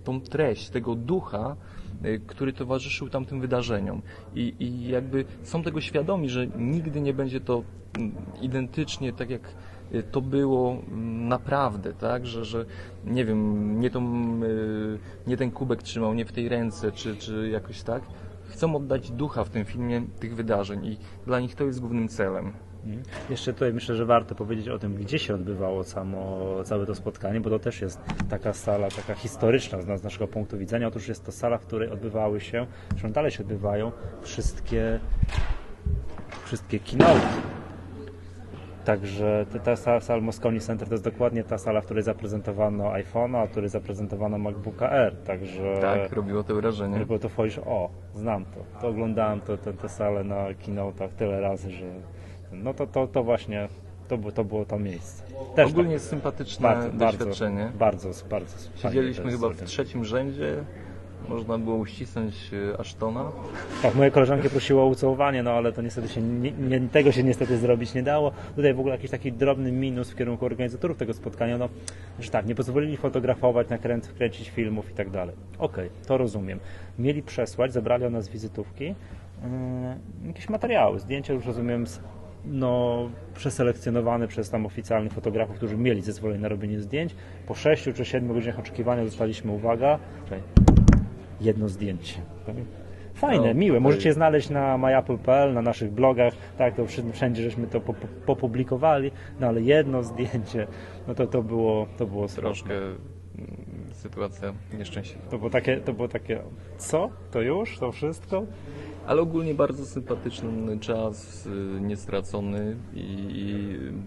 tą 0.03 0.21
treść, 0.21 0.69
tego 0.69 0.95
ducha, 0.95 1.55
który 2.27 2.53
towarzyszył 2.53 3.09
tamtym 3.09 3.41
wydarzeniom. 3.41 4.01
I, 4.35 4.53
I 4.59 4.87
jakby 4.87 5.25
są 5.43 5.63
tego 5.63 5.81
świadomi, 5.81 6.29
że 6.29 6.47
nigdy 6.47 7.01
nie 7.01 7.13
będzie 7.13 7.41
to 7.41 7.63
identycznie 8.41 9.13
tak 9.13 9.29
jak 9.29 9.41
y, 9.93 10.03
to 10.03 10.21
było 10.21 10.71
mm, 10.71 11.27
naprawdę, 11.27 11.93
tak, 11.93 12.25
że, 12.25 12.45
że 12.45 12.65
nie 13.05 13.25
wiem, 13.25 13.79
nie, 13.79 13.89
tą, 13.89 14.03
y, 14.43 14.99
nie 15.27 15.37
ten 15.37 15.51
kubek 15.51 15.83
trzymał, 15.83 16.13
nie 16.13 16.25
w 16.25 16.31
tej 16.31 16.49
ręce, 16.49 16.91
czy, 16.91 17.15
czy 17.15 17.49
jakoś 17.49 17.81
tak. 17.81 18.03
Chcą 18.47 18.75
oddać 18.75 19.11
ducha 19.11 19.43
w 19.43 19.49
tym 19.49 19.65
filmie 19.65 20.01
tych 20.19 20.35
wydarzeń 20.35 20.85
i 20.85 20.97
dla 21.25 21.39
nich 21.39 21.55
to 21.55 21.63
jest 21.63 21.79
głównym 21.79 22.07
celem. 22.07 22.53
Mhm. 22.85 23.03
Jeszcze 23.29 23.53
tutaj 23.53 23.73
myślę, 23.73 23.95
że 23.95 24.05
warto 24.05 24.35
powiedzieć 24.35 24.69
o 24.69 24.79
tym, 24.79 24.95
gdzie 24.95 25.19
się 25.19 25.35
odbywało 25.35 25.83
samo, 25.83 26.39
całe 26.63 26.85
to 26.85 26.95
spotkanie, 26.95 27.41
bo 27.41 27.49
to 27.49 27.59
też 27.59 27.81
jest 27.81 27.99
taka 28.29 28.53
sala, 28.53 28.89
taka 28.89 29.15
historyczna 29.15 29.81
z, 29.81 29.99
z 29.99 30.03
naszego 30.03 30.27
punktu 30.27 30.57
widzenia. 30.57 30.87
Otóż 30.87 31.07
jest 31.07 31.25
to 31.25 31.31
sala, 31.31 31.57
w 31.57 31.65
której 31.65 31.89
odbywały 31.89 32.41
się, 32.41 32.67
zresztą 32.89 33.11
dalej 33.11 33.31
się 33.31 33.43
odbywają 33.43 33.91
wszystkie, 34.21 34.99
wszystkie 36.45 36.79
keynote 36.79 37.27
Także 38.85 39.45
ta 39.63 39.75
sala, 39.75 39.99
sala 39.99 40.21
Moscone 40.21 40.59
Center 40.59 40.87
to 40.87 40.93
jest 40.93 41.03
dokładnie 41.03 41.43
ta 41.43 41.57
sala, 41.57 41.81
w 41.81 41.85
której 41.85 42.03
zaprezentowano 42.03 42.83
iPhone'a, 42.83 43.37
a 43.37 43.45
w 43.45 43.51
której 43.51 43.69
zaprezentowano 43.69 44.37
MacBooka 44.37 44.91
Air. 44.91 45.15
Także 45.15 45.77
tak, 45.81 46.11
robiło 46.11 46.43
to 46.43 46.55
wrażenie. 46.55 46.99
Robiło 46.99 47.19
to 47.19 47.29
wchodzisz, 47.29 47.59
o, 47.59 47.89
znam 48.15 48.45
to. 48.45 48.81
To 48.81 48.87
oglądałem 48.87 49.41
to, 49.41 49.57
tę 49.57 49.89
salę 49.89 50.23
na 50.23 50.35
keynote'ach 50.35 51.09
tyle 51.17 51.41
razy, 51.41 51.71
że 51.71 51.85
no 52.51 52.73
to, 52.73 52.87
to, 52.87 53.07
to 53.07 53.23
właśnie 53.23 53.67
to, 54.07 54.31
to 54.31 54.43
było 54.43 54.65
to 54.65 54.79
miejsce. 54.79 55.23
Też 55.55 55.69
Ogólnie 55.69 55.93
tak, 55.93 56.01
sympatyczne 56.01 56.67
bardzo, 56.93 56.97
doświadczenie. 56.97 57.71
Bardzo, 57.79 58.07
bardzo. 58.07 58.25
bardzo 58.29 58.57
Siedzieliśmy 58.75 59.31
chyba 59.31 59.49
w 59.49 59.63
trzecim 59.63 60.05
rzędzie, 60.05 60.63
można 61.29 61.57
było 61.57 61.75
uścisnąć 61.75 62.51
e, 62.73 62.79
Ashtona. 62.79 63.31
Tak, 63.81 63.95
moje 63.95 64.11
koleżanki 64.11 64.49
prosiły 64.49 64.81
o 64.81 64.85
ucałowanie, 64.85 65.43
no 65.43 65.51
ale 65.51 65.71
to 65.71 65.81
niestety 65.81 66.07
się 66.09 66.21
nie, 66.21 66.51
nie, 66.51 66.79
tego 66.79 67.11
się 67.11 67.23
niestety 67.23 67.57
zrobić 67.57 67.93
nie 67.93 68.03
dało. 68.03 68.31
Tutaj 68.55 68.73
w 68.73 68.79
ogóle 68.79 68.95
jakiś 68.95 69.11
taki 69.11 69.31
drobny 69.31 69.71
minus 69.71 70.11
w 70.11 70.15
kierunku 70.15 70.45
organizatorów 70.45 70.97
tego 70.97 71.13
spotkania, 71.13 71.57
no, 71.57 71.69
że 72.19 72.31
tak, 72.31 72.45
nie 72.45 72.55
pozwolili 72.55 72.97
fotografować, 72.97 73.69
nakręcić 73.69 74.11
kręcić 74.11 74.49
filmów 74.49 74.91
i 74.91 74.93
tak 74.93 75.09
dalej. 75.09 75.35
Okej, 75.59 75.85
okay, 75.85 76.05
to 76.07 76.17
rozumiem. 76.17 76.59
Mieli 76.99 77.23
przesłać, 77.23 77.73
zebrali 77.73 78.05
o 78.05 78.09
nas 78.09 78.29
wizytówki, 78.29 78.95
jakieś 80.27 80.49
materiały, 80.49 80.99
zdjęcia 80.99 81.33
już 81.33 81.45
rozumiem 81.45 81.85
no, 82.45 83.09
przeselekcjonowane 83.35 84.27
przez 84.27 84.49
tam 84.49 84.65
oficjalnych 84.65 85.13
fotografów, 85.13 85.55
którzy 85.55 85.77
mieli 85.77 86.01
zezwolenie 86.01 86.39
na 86.39 86.47
robienie 86.47 86.79
zdjęć. 86.79 87.15
Po 87.47 87.55
6 87.55 87.83
czy 87.95 88.05
7 88.05 88.33
godzinach 88.33 88.59
oczekiwania 88.59 89.03
dostaliśmy, 89.03 89.51
uwaga, 89.51 89.99
jedno 91.41 91.69
zdjęcie. 91.69 92.21
Fajne, 93.13 93.47
no, 93.47 93.53
miłe. 93.53 93.79
Możecie 93.79 94.09
je 94.09 94.13
znaleźć 94.13 94.49
na 94.49 94.77
myapple.pl, 94.77 95.53
na 95.53 95.61
naszych 95.61 95.91
blogach, 95.91 96.33
tak, 96.57 96.75
to 96.75 96.85
wszędzie 97.13 97.43
żeśmy 97.43 97.67
to 97.67 97.81
popublikowali, 98.25 99.11
no 99.39 99.47
ale 99.47 99.61
jedno 99.61 100.03
zdjęcie, 100.03 100.67
no 101.07 101.15
to 101.15 101.27
to 101.27 101.43
było, 101.43 101.87
to 101.97 102.05
było 102.05 102.27
Troszkę 102.27 102.73
mm, 102.73 102.97
sytuacja 103.91 104.53
nieszczęśliwa. 104.77 105.29
To 105.29 105.37
było 105.37 105.49
takie, 105.49 105.77
to 105.77 105.93
było 105.93 106.07
takie, 106.07 106.39
co? 106.77 107.09
To 107.31 107.41
już? 107.41 107.79
To 107.79 107.91
wszystko? 107.91 108.45
Ale 109.07 109.21
ogólnie 109.21 109.53
bardzo 109.53 109.85
sympatyczny 109.85 110.79
czas, 110.79 111.45
y, 111.45 111.81
niestracony 111.81 112.75
i 112.93 113.65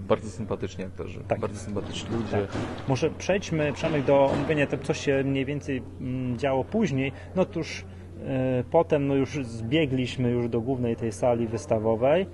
bardzo 0.08 0.30
sympatyczni 0.30 0.84
aktorzy, 0.84 1.20
tak. 1.28 1.40
bardzo 1.40 1.58
sympatyczni 1.58 2.16
ludzie. 2.16 2.30
Tak. 2.30 2.48
Może 2.88 3.10
przejdźmy, 3.10 3.72
Przemek, 3.72 4.04
do 4.04 4.24
omówienia 4.24 4.66
tego, 4.66 4.84
co 4.84 4.94
się 4.94 5.24
mniej 5.24 5.44
więcej 5.44 5.82
mm, 6.00 6.38
działo 6.38 6.64
później. 6.64 7.12
No 7.36 7.44
tuż 7.44 7.80
y, 7.80 7.84
potem 8.70 9.06
no 9.06 9.14
już 9.14 9.38
zbiegliśmy 9.46 10.30
już 10.30 10.48
do 10.48 10.60
głównej 10.60 10.96
tej 10.96 11.12
sali 11.12 11.46
wystawowej 11.46 12.26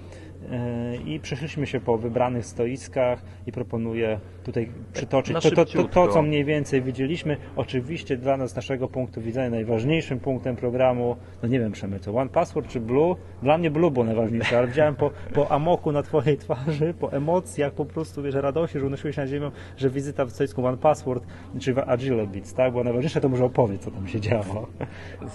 i 1.07 1.21
przeszliśmy 1.21 1.67
się 1.67 1.81
po 1.81 1.99
wybranych 1.99 2.47
stoiskach 2.47 3.23
i 3.47 3.53
proponuję 3.53 4.21
tutaj 4.45 4.71
przytoczyć 4.93 5.35
to, 5.43 5.51
to, 5.51 5.65
to, 5.65 5.85
to, 5.85 6.09
co 6.09 6.23
mniej 6.23 6.45
więcej 6.45 6.83
widzieliśmy. 6.83 7.37
Oczywiście 7.57 8.17
dla 8.17 8.37
nas, 8.37 8.51
z 8.51 8.57
naszego 8.57 8.89
punktu 8.89 9.21
widzenia, 9.21 9.51
najważniejszym 9.51 10.21
punktem 10.21 10.57
programu, 10.57 11.17
no 11.43 11.49
nie 11.49 11.61
wiem 11.61 11.73
Przemy, 11.73 12.01
co 12.01 12.15
One 12.15 12.31
Password 12.31 12.69
czy 12.69 12.81
Blue? 12.81 13.17
Dla 13.43 13.59
mnie 13.59 13.71
Blue 13.71 13.91
było 13.91 14.05
najważniejsze, 14.05 14.59
ale 14.59 14.67
widziałem 14.67 14.97
po, 14.97 15.11
po 15.35 15.53
amoku 15.53 15.93
na 15.93 16.03
Twojej 16.03 16.37
twarzy, 16.37 16.95
po 17.01 17.13
emocjach, 17.13 17.73
po 17.73 17.85
prostu, 17.85 18.23
wiesz, 18.23 18.35
radości, 18.35 18.79
że 18.79 18.87
unosiłeś 18.87 19.17
na 19.17 19.27
ziemię, 19.27 19.51
że 19.77 19.91
wizyta 19.91 20.25
w 20.25 20.31
stoisku 20.31 20.67
One 20.67 20.77
Password, 20.77 21.27
czy 21.61 21.75
w 21.75 21.79
Agile 21.79 22.27
Beats, 22.27 22.55
tak? 22.55 22.73
Było 22.73 22.85
najważniejsze, 22.85 23.21
to 23.21 23.29
może 23.29 23.45
opowiedz, 23.45 23.85
co 23.85 23.91
tam 23.91 24.09
się 24.09 24.21
działo. 24.21 24.67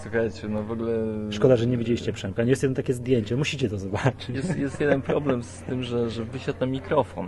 Słuchajcie, 0.04 0.48
no 0.48 0.64
w 0.64 0.72
ogóle... 0.72 0.94
Szkoda, 1.30 1.56
że 1.56 1.68
nie 1.68 1.78
widzieliście 1.78 2.14
Przemka. 2.14 2.44
Nie 2.44 2.50
jest 2.50 2.64
jedno 2.64 2.76
takie 2.76 2.94
zdjęcie, 2.94 3.36
musicie 3.36 3.70
to 3.70 3.78
zobaczyć. 3.78 4.30
Jest, 4.30 4.58
jest 4.58 4.82
jeden 4.82 4.95
problem 5.02 5.44
z 5.44 5.62
tym, 5.62 5.84
że, 5.84 6.10
że 6.10 6.26
wysiadł 6.26 6.60
na 6.60 6.66
mikrofon. 6.66 7.28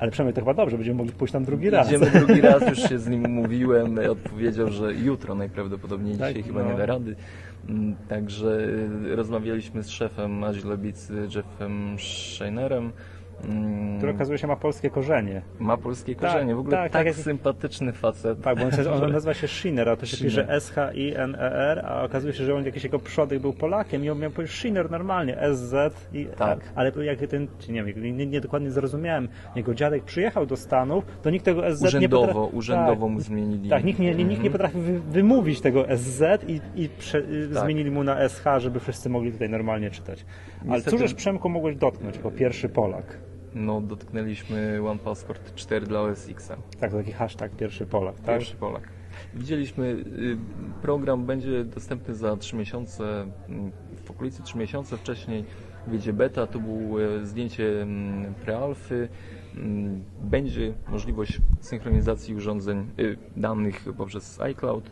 Ale 0.00 0.10
przynajmniej 0.10 0.34
to 0.34 0.40
chyba 0.40 0.54
dobrze, 0.54 0.76
będziemy 0.76 0.98
mogli 0.98 1.12
pójść 1.12 1.32
tam 1.32 1.44
drugi 1.44 1.70
raz. 1.70 1.88
Idziemy 1.88 2.10
drugi 2.10 2.40
raz, 2.50 2.68
już 2.68 2.78
się 2.88 2.98
z 2.98 3.08
nim 3.08 3.24
umówiłem, 3.24 3.98
odpowiedział, 4.10 4.70
że 4.70 4.94
jutro 4.94 5.34
najprawdopodobniej, 5.34 6.16
tak, 6.16 6.28
dzisiaj 6.28 6.42
chyba 6.42 6.62
no. 6.62 6.70
nie 6.70 6.78
da 6.78 6.86
rady. 6.86 7.16
Mm, 7.68 7.96
także 8.08 8.60
y, 9.06 9.16
rozmawialiśmy 9.16 9.82
z 9.82 9.90
szefem 9.90 10.44
Beats, 10.78 11.12
Jeffem 11.34 11.96
Scheinerem, 11.98 12.92
Mm. 13.48 13.96
który 13.96 14.12
okazuje 14.12 14.38
się 14.38 14.46
ma 14.46 14.56
polskie 14.56 14.90
korzenie. 14.90 15.42
Ma 15.58 15.76
polskie 15.76 16.14
korzenie, 16.14 16.46
tak, 16.46 16.56
w 16.56 16.58
ogóle 16.58 16.76
tak, 16.76 16.92
tak, 16.92 17.06
tak 17.06 17.14
sympatyczny 17.14 17.92
facet. 17.92 18.40
Tak, 18.40 18.58
bo 18.58 18.64
on, 18.64 19.02
on 19.02 19.12
nazywa 19.18 19.34
się 19.34 19.48
Schinner, 19.48 19.88
a 19.88 19.96
to 19.96 20.06
się 20.06 20.24
pisze 20.24 20.48
S-H-I-N-E-R, 20.48 21.86
a 21.86 22.02
okazuje 22.02 22.32
się, 22.32 22.44
że 22.44 22.54
on 22.54 22.64
jakiś 22.64 22.84
jego 22.84 22.98
przodek 22.98 23.40
był 23.40 23.52
Polakiem 23.52 24.04
i 24.04 24.10
on 24.10 24.18
miał 24.18 24.30
powiedzieć 24.30 24.56
Schinner 24.56 24.90
normalnie, 24.90 25.40
S-Z 25.40 26.08
i 26.12 26.26
tak. 26.26 26.72
ale 26.74 26.92
jak 27.04 27.18
ten, 27.18 27.48
nie 27.68 27.84
wiem, 27.84 28.16
nie, 28.16 28.26
nie, 28.26 28.40
dokładnie 28.40 28.70
zrozumiałem, 28.70 29.28
jego 29.56 29.74
dziadek 29.74 30.04
przyjechał 30.04 30.46
do 30.46 30.56
Stanów, 30.56 31.04
to 31.22 31.30
nikt 31.30 31.44
tego 31.44 31.76
SZ 31.76 31.82
urzędowo, 31.82 32.26
nie 32.26 32.32
potrafi... 32.32 32.56
Urzędowo 32.56 33.08
mu 33.08 33.20
zmienili. 33.20 33.70
Tak, 33.70 33.84
nikt 33.84 33.98
nie, 33.98 34.14
nikt 34.14 34.28
nie 34.28 34.34
mhm. 34.34 34.52
potrafi 34.52 34.78
wy, 34.78 35.00
wymówić 35.00 35.60
tego 35.60 35.84
SZ 35.96 36.22
i, 36.48 36.60
i 36.76 36.88
prze, 36.88 37.22
tak. 37.22 37.64
zmienili 37.64 37.90
mu 37.90 38.04
na 38.04 38.28
SH, 38.28 38.44
żeby 38.58 38.80
wszyscy 38.80 39.08
mogli 39.08 39.32
tutaj 39.32 39.48
normalnie 39.48 39.90
czytać. 39.90 40.24
Ale 40.62 40.70
Niestety... 40.70 40.96
cóżeż 40.96 41.14
Przemku 41.14 41.48
mogłeś 41.48 41.76
dotknąć 41.76 42.16
jako 42.16 42.30
pierwszy 42.30 42.68
Polak? 42.68 43.31
No, 43.54 43.80
dotknęliśmy 43.80 44.80
One 44.88 44.98
Passport 44.98 45.54
4 45.54 45.86
dla 45.86 46.00
OS 46.00 46.28
X. 46.28 46.52
Tak, 46.80 46.92
taki 46.92 47.12
hashtag 47.12 47.52
pierwszy 47.52 47.86
Polak, 47.86 48.16
tak? 48.16 48.38
Pierwszy 48.38 48.56
Polak. 48.56 48.88
Widzieliśmy, 49.34 49.86
y, 49.86 50.36
program 50.82 51.26
będzie 51.26 51.64
dostępny 51.64 52.14
za 52.14 52.36
3 52.36 52.56
miesiące, 52.56 53.26
mm, 53.48 53.72
w 54.04 54.10
okolicy 54.10 54.42
3 54.42 54.58
miesiące 54.58 54.96
wcześniej 54.96 55.44
wyjdzie 55.86 56.12
beta, 56.12 56.46
to 56.46 56.58
było 56.58 57.02
e, 57.02 57.26
zdjęcie 57.26 57.82
mm, 57.82 58.34
prealfy, 58.34 59.08
mm, 59.56 60.04
będzie 60.22 60.74
możliwość 60.88 61.38
synchronizacji 61.60 62.34
urządzeń, 62.34 62.86
y, 62.98 63.16
danych 63.36 63.84
poprzez 63.96 64.40
iCloud 64.40 64.90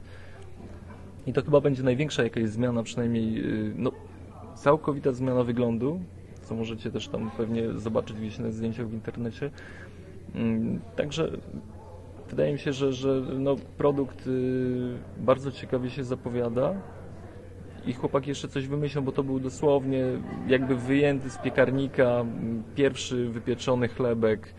i 1.26 1.32
to 1.32 1.42
chyba 1.42 1.60
będzie 1.60 1.82
największa 1.82 2.22
jakaś 2.22 2.48
zmiana, 2.48 2.82
przynajmniej 2.82 3.44
y, 3.44 3.72
no, 3.76 3.92
całkowita 4.54 5.12
zmiana 5.12 5.44
wyglądu, 5.44 6.00
co 6.50 6.54
możecie 6.54 6.90
też 6.90 7.08
tam 7.08 7.30
pewnie 7.36 7.72
zobaczyć 7.72 8.16
gdzieś 8.16 8.38
na 8.38 8.50
zdjęciach 8.50 8.88
w 8.88 8.92
internecie. 8.92 9.50
Mm, 10.34 10.80
także 10.96 11.30
wydaje 12.30 12.52
mi 12.52 12.58
się, 12.58 12.72
że, 12.72 12.92
że 12.92 13.22
no, 13.38 13.56
produkt 13.78 14.26
y, 14.26 14.98
bardzo 15.16 15.52
ciekawie 15.52 15.90
się 15.90 16.04
zapowiada 16.04 16.74
i 17.86 17.92
chłopaki 17.92 18.28
jeszcze 18.28 18.48
coś 18.48 18.66
wymyślą, 18.66 19.02
bo 19.02 19.12
to 19.12 19.22
był 19.22 19.40
dosłownie 19.40 20.04
jakby 20.48 20.76
wyjęty 20.76 21.30
z 21.30 21.38
piekarnika 21.38 22.24
pierwszy 22.74 23.28
wypieczony 23.28 23.88
chlebek 23.88 24.54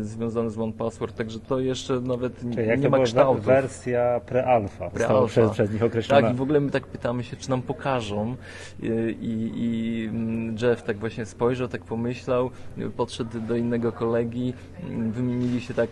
związany 0.00 0.50
z 0.50 0.58
OnePassword, 0.58 1.16
także 1.16 1.40
to 1.40 1.60
jeszcze 1.60 2.00
nawet 2.00 2.40
Czyli 2.54 2.80
nie 2.80 2.88
ma 2.88 2.98
kształtu. 2.98 3.42
wersja 3.42 4.20
pre-alpha 4.26 4.90
pre 4.90 5.08
przez, 5.26 5.50
przez 5.50 5.72
nich 5.72 5.82
określona. 5.82 6.22
Tak, 6.22 6.34
i 6.34 6.36
w 6.36 6.42
ogóle 6.42 6.60
my 6.60 6.70
tak 6.70 6.86
pytamy 6.86 7.24
się, 7.24 7.36
czy 7.36 7.50
nam 7.50 7.62
pokażą 7.62 8.36
y, 8.82 9.14
i, 9.20 9.52
i 9.54 10.06
mm, 10.08 10.56
Jeff 10.62 10.82
tak 10.82 10.98
właśnie 10.98 11.26
spojrzał, 11.26 11.68
tak 11.68 11.84
pomyślał, 11.84 12.50
podszedł 12.96 13.40
do 13.40 13.56
innego 13.56 13.92
kolegi, 13.92 14.54
mm, 14.82 15.12
wymienili 15.12 15.60
się 15.60 15.74
tak 15.74 15.90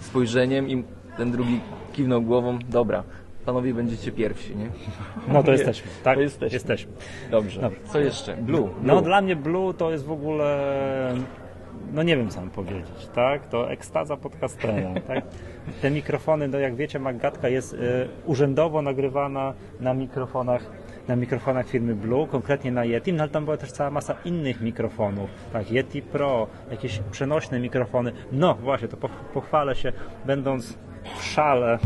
spojrzeniem 0.00 0.68
i 0.68 0.84
ten 1.16 1.30
drugi 1.30 1.60
kiwnął 1.92 2.22
głową, 2.22 2.58
dobra, 2.68 3.02
panowie 3.46 3.74
będziecie 3.74 4.12
pierwsi, 4.12 4.56
nie? 4.56 4.68
No 5.28 5.42
to 5.42 5.52
jesteśmy, 5.52 5.90
tak? 6.04 6.14
To 6.14 6.20
jesteśmy. 6.20 6.54
jesteśmy. 6.54 6.92
Dobrze. 7.30 7.60
Dobra. 7.60 7.78
Co 7.92 7.98
jeszcze? 7.98 8.36
Blue. 8.36 8.60
Blue. 8.60 8.70
No 8.82 9.02
dla 9.02 9.20
mnie 9.20 9.36
Blue 9.36 9.74
to 9.74 9.90
jest 9.90 10.04
w 10.04 10.12
ogóle 10.12 11.14
no 11.92 12.02
nie 12.02 12.16
wiem 12.16 12.28
co 12.28 12.40
mam 12.40 12.50
powiedzieć, 12.50 13.08
tak? 13.14 13.46
To 13.46 13.70
ekstaza 13.70 14.16
podcastera, 14.16 15.00
tak? 15.08 15.24
Te 15.82 15.90
mikrofony, 15.90 16.48
no 16.48 16.58
jak 16.58 16.76
wiecie, 16.76 16.98
Maggatka 16.98 17.48
jest 17.48 17.72
y, 17.72 17.78
urzędowo 18.26 18.82
nagrywana 18.82 19.54
na 19.80 19.94
mikrofonach 19.94 20.70
na 21.08 21.16
mikrofonach 21.16 21.68
firmy 21.68 21.94
Blue, 21.94 22.26
konkretnie 22.26 22.72
na 22.72 22.84
Yeti, 22.84 23.12
no 23.12 23.22
ale 23.22 23.32
tam 23.32 23.44
była 23.44 23.56
też 23.56 23.72
cała 23.72 23.90
masa 23.90 24.14
innych 24.24 24.60
mikrofonów, 24.60 25.30
tak, 25.52 25.70
Yeti 25.70 26.02
Pro, 26.02 26.46
jakieś 26.70 27.00
przenośne 27.10 27.60
mikrofony. 27.60 28.12
No 28.32 28.54
właśnie, 28.54 28.88
to 28.88 28.96
pochwalę 29.34 29.74
się, 29.74 29.92
będąc 30.24 30.78
w 31.18 31.24
szale 31.24 31.78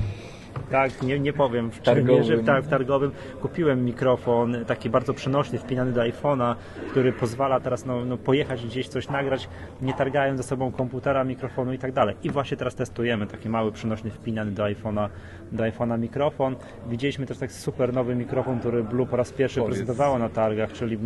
tak, 0.71 1.03
nie, 1.03 1.19
nie 1.19 1.33
powiem, 1.33 1.71
w 1.71 1.81
targowym. 1.81 2.45
tak, 2.45 2.65
w 2.65 2.69
targowym 2.69 3.11
kupiłem 3.43 3.85
mikrofon 3.85 4.57
taki 4.67 4.91
bardzo 4.91 5.15
przenośny, 5.15 5.59
wpinany 5.59 5.93
do 5.93 6.01
iPhone'a, 6.01 6.55
który 6.91 7.13
pozwala 7.13 7.61
teraz 7.61 7.87
no, 7.87 8.05
no, 8.05 8.17
pojechać 8.17 8.67
gdzieś 8.67 8.89
coś 8.89 9.09
nagrać, 9.09 9.49
nie 9.83 9.95
targając 9.95 10.41
ze 10.41 10.43
sobą 10.43 10.73
komputera, 10.73 11.25
mikrofonu 11.25 11.73
i 11.73 11.79
tak 11.79 11.93
dalej. 11.93 12.17
I 12.23 12.31
właśnie 12.31 12.57
teraz 12.57 12.75
testujemy 12.75 13.27
taki 13.27 13.49
mały 13.49 13.73
przenośny 13.73 14.11
wpinany 14.11 14.51
do 14.51 14.63
iPhone'a 14.63 15.09
do 15.53 15.65
iPhone'a 15.65 15.99
mikrofon. 15.99 16.57
Widzieliśmy 16.89 17.27
też 17.27 17.39
tak 17.39 17.53
super 17.53 17.95
nowy 17.95 18.15
mikrofon, 18.15 18.61
który 18.61 18.85
Blue 18.85 19.07
po 19.07 19.17
raz 19.17 19.33
pierwszy 19.33 19.61
Powiedz. 19.61 19.77
prezentowało 19.77 20.19
na 20.19 20.29
targach, 20.29 20.73
czyli 20.73 20.99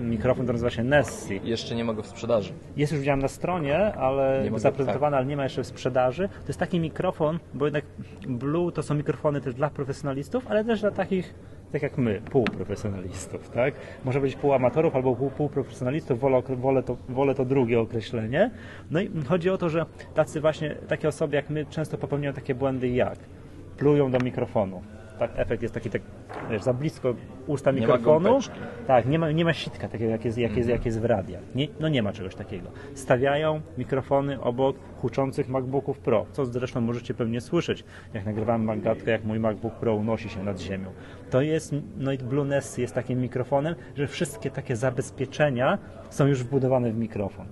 mikrofon, 0.00 0.44
który 0.44 0.52
nazywa 0.52 0.70
się 0.70 0.84
Nessie. 0.84 1.40
Jeszcze 1.44 1.74
nie 1.74 1.84
ma 1.84 1.92
go 1.94 2.02
w 2.02 2.06
sprzedaży. 2.06 2.52
Jest 2.76 2.92
już 2.92 3.00
widziałem 3.00 3.20
na 3.20 3.28
stronie, 3.28 3.94
ale 3.94 4.44
zaprezentowany, 4.56 5.14
tak. 5.14 5.18
ale 5.18 5.26
nie 5.26 5.36
ma 5.36 5.42
jeszcze 5.42 5.62
w 5.62 5.66
sprzedaży. 5.66 6.28
To 6.28 6.48
jest 6.48 6.60
taki 6.60 6.80
mikrofon, 6.80 7.38
bo 7.54 7.64
jednak 7.64 7.84
Blue 8.28 8.69
to 8.70 8.82
są 8.82 8.94
mikrofony 8.94 9.40
też 9.40 9.54
dla 9.54 9.70
profesjonalistów, 9.70 10.46
ale 10.48 10.64
też 10.64 10.80
dla 10.80 10.90
takich 10.90 11.34
tak 11.72 11.82
jak 11.82 11.98
my, 11.98 12.20
półprofesjonalistów, 12.30 13.50
tak? 13.50 13.74
Może 14.04 14.20
być 14.20 14.36
półamatorów 14.36 14.96
albo 14.96 15.16
pół, 15.16 15.30
półprofesjonalistów, 15.30 16.20
wolę, 16.20 16.42
wolę, 16.48 16.82
to, 16.82 16.96
wolę 17.08 17.34
to 17.34 17.44
drugie 17.44 17.80
określenie. 17.80 18.50
No 18.90 19.00
i 19.00 19.10
chodzi 19.28 19.50
o 19.50 19.58
to, 19.58 19.68
że 19.68 19.86
tacy 20.14 20.40
właśnie, 20.40 20.74
takie 20.88 21.08
osoby 21.08 21.36
jak 21.36 21.50
my 21.50 21.66
często 21.66 21.98
popełniają 21.98 22.34
takie 22.34 22.54
błędy 22.54 22.88
jak 22.88 23.18
plują 23.76 24.10
do 24.10 24.18
mikrofonu. 24.18 24.82
Tak, 25.20 25.30
efekt 25.36 25.62
jest 25.62 25.74
taki 25.74 25.90
tak, 25.90 26.02
wiesz, 26.50 26.62
za 26.62 26.72
blisko 26.72 27.14
usta 27.46 27.70
nie 27.72 27.80
mikrofonu. 27.80 28.38
Tak, 28.86 29.06
nie 29.06 29.18
ma, 29.18 29.30
nie 29.30 29.44
ma 29.44 29.52
sitka 29.52 29.88
takiego, 29.88 30.10
jak 30.10 30.24
jest, 30.24 30.38
jak 30.38 30.56
jest, 30.56 30.68
jak 30.68 30.86
jest 30.86 31.00
w 31.00 31.04
radiach. 31.04 31.42
Nie, 31.54 31.68
no 31.80 31.88
nie 31.88 32.02
ma 32.02 32.12
czegoś 32.12 32.34
takiego. 32.34 32.70
Stawiają 32.94 33.60
mikrofony 33.78 34.40
obok 34.40 34.76
huczących 35.00 35.48
MacBooków 35.48 35.98
Pro, 35.98 36.26
co 36.32 36.46
zresztą 36.46 36.80
możecie 36.80 37.14
pewnie 37.14 37.40
słyszeć, 37.40 37.84
jak 38.14 38.26
nagrywam 38.26 38.64
Maggatkę, 38.64 39.10
jak 39.10 39.24
mój 39.24 39.40
MacBook 39.40 39.74
Pro 39.74 39.94
unosi 39.94 40.28
się 40.28 40.44
nad 40.44 40.60
ziemią. 40.60 40.90
To 41.30 41.40
jest, 41.40 41.74
no 41.98 42.12
i 42.12 42.18
Blue 42.18 42.44
Nest 42.44 42.78
jest 42.78 42.94
takim 42.94 43.20
mikrofonem, 43.20 43.74
że 43.96 44.06
wszystkie 44.06 44.50
takie 44.50 44.76
zabezpieczenia 44.76 45.78
są 46.10 46.26
już 46.26 46.42
wbudowane 46.42 46.92
w 46.92 46.98
mikrofon. 46.98 47.46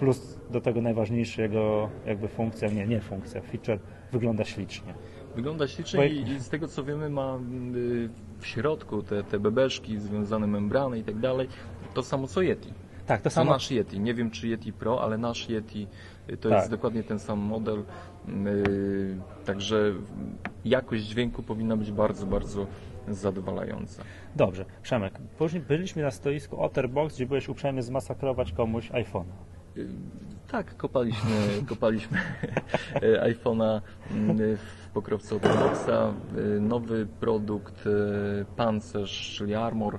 Plus 0.00 0.38
do 0.50 0.60
tego 0.60 0.80
najważniejszy 0.80 1.42
jego 1.42 1.88
jakby 2.06 2.28
funkcja, 2.28 2.68
nie, 2.68 2.86
nie 2.86 3.00
funkcja, 3.00 3.40
feature 3.40 3.78
wygląda 4.12 4.44
ślicznie. 4.44 4.94
Wygląda 5.36 5.68
ślicznie 5.68 6.08
i, 6.08 6.30
i 6.30 6.40
z 6.40 6.48
tego 6.48 6.68
co 6.68 6.84
wiemy 6.84 7.10
ma 7.10 7.38
y, 7.74 8.08
w 8.38 8.46
środku 8.46 9.02
te, 9.02 9.24
te 9.24 9.38
bebeszki, 9.38 9.98
związane 9.98 10.46
membrany 10.46 10.98
i 10.98 11.04
tak 11.04 11.18
dalej, 11.18 11.48
to 11.94 12.02
samo 12.02 12.26
co 12.26 12.42
Yeti. 12.42 12.72
Tak, 13.06 13.20
to, 13.20 13.24
to 13.24 13.30
samo. 13.30 13.50
nasz 13.50 13.70
Yeti. 13.70 14.00
Nie 14.00 14.14
wiem 14.14 14.30
czy 14.30 14.48
Yeti 14.48 14.72
Pro, 14.72 15.02
ale 15.02 15.18
nasz 15.18 15.48
Yeti 15.48 15.86
y, 16.30 16.36
to 16.36 16.48
tak. 16.48 16.58
jest 16.58 16.70
dokładnie 16.70 17.02
ten 17.02 17.18
sam 17.18 17.38
model. 17.38 17.84
Yy, 18.28 19.16
także 19.44 19.94
jakość 20.64 21.02
dźwięku 21.02 21.42
powinna 21.42 21.76
być 21.76 21.92
bardzo, 21.92 22.26
bardzo 22.26 22.66
zadowalająca. 23.08 24.02
Dobrze, 24.36 24.64
Przemek, 24.82 25.18
później 25.38 25.62
byliśmy 25.62 26.02
na 26.02 26.10
stoisku 26.10 26.62
Otterbox, 26.62 27.14
gdzie 27.14 27.26
byłeś 27.26 27.48
uprzejmy 27.48 27.82
zmasakrować 27.82 28.52
komuś 28.52 28.90
iPhone'a. 28.90 29.49
Tak, 30.48 30.76
kopaliśmy, 30.76 31.30
kopaliśmy 31.68 32.18
iPhone'a 33.02 33.80
mm, 34.10 34.56
w 34.56 34.88
pokrowcu 34.94 35.36
Otterboxa. 35.36 36.14
Yy, 36.36 36.60
nowy 36.60 37.06
produkt 37.20 37.84
pancerz, 38.56 39.34
czyli 39.36 39.54
Armor 39.54 39.98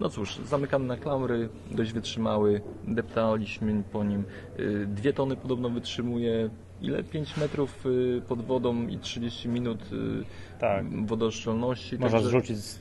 no 0.00 0.08
cóż, 0.08 0.36
zamykany 0.36 0.86
na 0.86 0.96
klamry, 0.96 1.48
dość 1.70 1.92
wytrzymały, 1.92 2.60
deptaliśmy 2.88 3.82
po 3.92 4.04
nim. 4.04 4.24
Dwie 4.86 5.12
tony 5.12 5.36
podobno 5.36 5.70
wytrzymuje 5.70 6.50
ile? 6.82 7.04
5 7.04 7.36
metrów 7.36 7.86
y, 7.86 8.22
pod 8.28 8.42
wodą 8.42 8.86
i 8.86 8.98
30 8.98 9.48
minut 9.48 9.92
y, 9.92 10.24
tak. 10.58 11.06
wodooszczelności. 11.06 11.98
Można 11.98 12.18
także... 12.18 12.28
zrzucić 12.28 12.56
z 12.56 12.80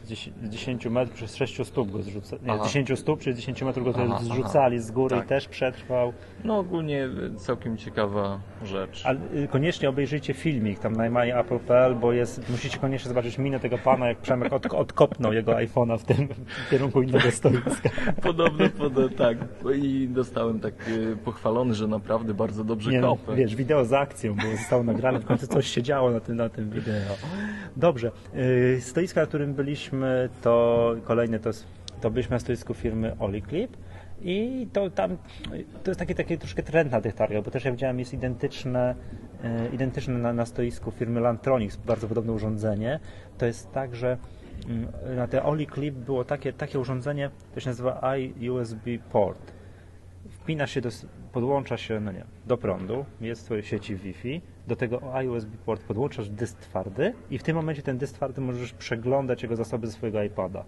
10 0.49 0.85
metrów 0.85 1.15
przez 1.15 1.35
6 1.35 1.67
stóp 1.67 1.91
go 1.91 2.03
zrzuca. 2.03 2.37
Nie, 2.45 2.59
z 2.59 2.63
10 2.63 2.99
stóp 2.99 3.19
przez 3.19 3.37
10 3.37 3.63
metrów 3.63 3.85
go 3.85 4.03
aha, 4.05 4.19
zrzucali 4.23 4.77
aha. 4.77 4.85
z 4.85 4.91
góry 4.91 5.15
tak. 5.15 5.25
i 5.25 5.29
też 5.29 5.47
przetrwał. 5.47 6.13
No 6.43 6.57
ogólnie 6.57 7.09
całkiem 7.37 7.77
ciekawa 7.77 8.39
rzecz. 8.63 9.05
Ale 9.05 9.19
koniecznie 9.47 9.89
obejrzyjcie 9.89 10.33
filmik 10.33 10.79
tam 10.79 10.93
na 10.93 11.23
Apple.pl, 11.23 11.95
bo 11.95 12.13
jest, 12.13 12.49
musicie 12.49 12.77
koniecznie 12.77 13.09
zobaczyć 13.09 13.37
minę 13.37 13.59
tego 13.59 13.77
pana, 13.77 14.07
jak 14.07 14.17
Przemek 14.17 14.53
od, 14.53 14.65
odkopnął 14.65 15.33
jego 15.33 15.51
iPhone'a 15.51 15.99
w 15.99 16.03
tym 16.03 16.27
w 16.67 16.69
kierunku 16.69 17.01
innego 17.01 17.31
stoiska. 17.31 17.89
Podobno, 18.21 18.69
podobno 18.69 19.17
tak. 19.17 19.37
I 19.75 20.07
dostałem 20.07 20.59
tak 20.59 20.73
pochwalony, 21.25 21.73
że 21.73 21.87
naprawdę 21.87 22.33
bardzo 22.33 22.63
dobrze 22.63 22.91
Nie, 22.91 23.01
kopę. 23.01 23.23
No, 23.27 23.35
wiesz, 23.35 23.55
wideo 23.55 23.82
akcją, 23.91 24.35
bo 24.35 24.57
zostało 24.57 24.83
nagrane, 24.83 25.19
w 25.19 25.25
końcu 25.25 25.47
coś 25.47 25.67
się 25.67 25.83
działo 25.83 26.11
na 26.11 26.19
tym, 26.19 26.35
na 26.35 26.49
tym 26.49 26.69
wideo. 26.69 27.15
Dobrze. 27.75 28.11
Y, 28.35 28.81
stoiska, 28.81 29.21
na 29.21 29.27
którym 29.27 29.53
byliśmy, 29.53 30.29
to 30.41 30.95
kolejne 31.03 31.39
to, 31.39 31.49
to 32.01 32.11
byliśmy 32.11 32.33
na 32.33 32.39
stoisku 32.39 32.73
firmy 32.73 33.15
Oliclip. 33.19 33.77
I 34.21 34.67
to 34.73 34.89
tam, 34.89 35.17
to 35.83 35.91
jest 35.91 35.99
taki, 35.99 36.15
taki 36.15 36.37
troszkę 36.37 36.63
trend 36.63 36.91
na 36.91 37.01
tych 37.01 37.15
targach, 37.15 37.43
bo 37.43 37.51
też 37.51 37.65
ja 37.65 37.71
widziałem, 37.71 37.99
jest 37.99 38.13
identyczne, 38.13 38.95
y, 39.43 39.75
identyczne 39.75 40.13
na, 40.13 40.33
na 40.33 40.45
stoisku 40.45 40.91
firmy 40.91 41.19
Lantronics, 41.19 41.75
bardzo 41.75 42.07
podobne 42.07 42.33
urządzenie. 42.33 42.99
To 43.37 43.45
jest 43.45 43.71
tak, 43.71 43.95
że 43.95 44.17
mm, 44.69 44.87
na 45.15 45.27
te 45.27 45.43
Oliclip 45.43 45.95
było 45.95 46.25
takie, 46.25 46.53
takie 46.53 46.79
urządzenie, 46.79 47.29
to 47.53 47.59
się 47.59 47.69
nazywa 47.69 48.15
iUSB 48.15 48.85
port. 49.11 49.53
Wpina 50.29 50.67
się 50.67 50.81
do, 50.81 50.89
podłącza 51.31 51.77
się, 51.77 51.99
no 51.99 52.11
nie, 52.11 52.23
do 52.47 52.57
prądu, 52.57 53.05
jest 53.21 53.41
w 53.41 53.45
swojej 53.45 53.63
sieci 53.63 53.95
Wi-Fi, 53.95 54.41
do 54.67 54.75
tego 54.75 55.01
iUSB 55.23 55.49
port 55.65 55.83
podłączasz 55.83 56.29
dysk 56.29 56.59
twardy 56.59 57.13
i 57.29 57.37
w 57.37 57.43
tym 57.43 57.55
momencie 57.55 57.81
ten 57.81 57.97
dysk 57.97 58.15
twardy 58.15 58.41
możesz 58.41 58.73
przeglądać 58.73 59.43
jego 59.43 59.55
zasoby 59.55 59.87
ze 59.87 59.93
swojego 59.93 60.23
iPada. 60.23 60.65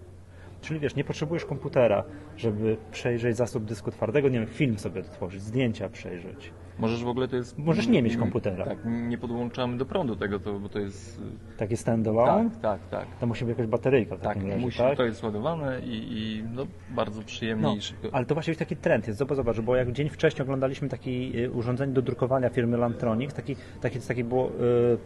Czyli 0.60 0.80
wiesz, 0.80 0.96
nie 0.96 1.04
potrzebujesz 1.04 1.44
komputera, 1.44 2.04
żeby 2.36 2.76
przejrzeć 2.92 3.36
zasób 3.36 3.64
dysku 3.64 3.90
twardego, 3.90 4.28
nie 4.28 4.38
wiem, 4.38 4.48
film 4.48 4.78
sobie 4.78 5.02
tworzyć, 5.02 5.42
zdjęcia 5.42 5.88
przejrzeć. 5.88 6.52
Możesz 6.78 7.04
w 7.04 7.08
ogóle 7.08 7.28
to 7.28 7.36
jest... 7.36 7.58
Możesz 7.58 7.86
nie 7.86 8.02
mieć 8.02 8.16
komputera. 8.16 8.64
Tak, 8.64 8.78
nie 8.84 9.18
podłączamy 9.18 9.76
do 9.76 9.86
prądu 9.86 10.16
tego, 10.16 10.38
to, 10.38 10.58
bo 10.58 10.68
to 10.68 10.78
jest... 10.78 11.20
Y, 11.54 11.56
Taki 11.58 11.76
standalone? 11.76 12.50
Tak, 12.50 12.60
tak, 12.60 12.80
tak. 12.90 13.18
To 13.20 13.26
musi 13.26 13.44
być 13.44 13.58
jakaś 13.58 13.66
bateryjka 13.66 14.16
w 14.16 14.20
tak, 14.20 14.34
takim 14.34 14.50
razie, 14.50 14.60
musi, 14.60 14.78
tak? 14.78 14.96
to 14.96 15.04
jest 15.04 15.22
ładowane 15.22 15.80
i, 15.80 16.18
i 16.18 16.44
no, 16.54 16.66
bardzo 16.90 17.22
przyjemnie 17.22 17.76
no. 18.02 18.08
Ale 18.12 18.26
to 18.26 18.34
właśnie 18.34 18.50
jest 18.50 18.58
taki 18.58 18.76
trend 18.76 19.06
jest, 19.06 19.18
zobacz, 19.18 19.36
zobacz, 19.36 19.60
bo 19.60 19.76
jak 19.76 19.92
dzień 19.92 20.08
wcześniej 20.08 20.42
oglądaliśmy 20.42 20.88
taki 20.88 21.40
y, 21.40 21.50
urządzenie 21.50 21.92
do 21.92 22.02
drukowania 22.02 22.48
firmy 22.48 22.76
Lantronics, 22.76 23.34
taki, 23.34 23.56
taki, 23.80 24.00
taki 24.00 24.24
było 24.24 24.48
y, 24.48 24.52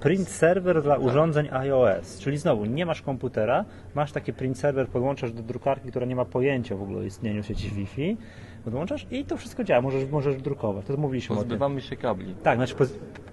print 0.00 0.28
server 0.28 0.82
dla 0.82 0.94
tak. 0.94 1.04
urządzeń 1.04 1.48
iOS, 1.52 2.18
czyli 2.18 2.38
znowu 2.38 2.64
nie 2.64 2.86
masz 2.86 3.02
komputera, 3.02 3.64
masz 3.94 4.12
taki 4.12 4.32
print 4.32 4.58
server, 4.58 4.88
podłączasz 4.88 5.32
do 5.32 5.42
drukarki, 5.42 5.88
która 5.88 6.06
nie 6.06 6.16
ma 6.16 6.24
pojęcia 6.24 6.76
w 6.76 6.82
ogóle 6.82 6.98
o 6.98 7.02
istnieniu 7.02 7.42
sieci 7.42 7.70
Wi-Fi, 7.70 8.16
podłączasz 8.60 9.06
i 9.10 9.24
to 9.24 9.36
wszystko 9.36 9.64
działa, 9.64 9.82
możesz, 9.82 10.10
możesz 10.10 10.36
drukować, 10.36 10.86
to 10.86 10.96
mówiliśmy 10.96 11.36
Pozbywamy 11.36 11.74
o 11.74 11.78
tym. 11.78 11.88
się 11.88 11.96
kabli. 11.96 12.34
Tak, 12.42 12.56
znaczy 12.58 12.74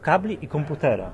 kabli 0.02 0.38
i 0.42 0.48
komputera. 0.48 1.12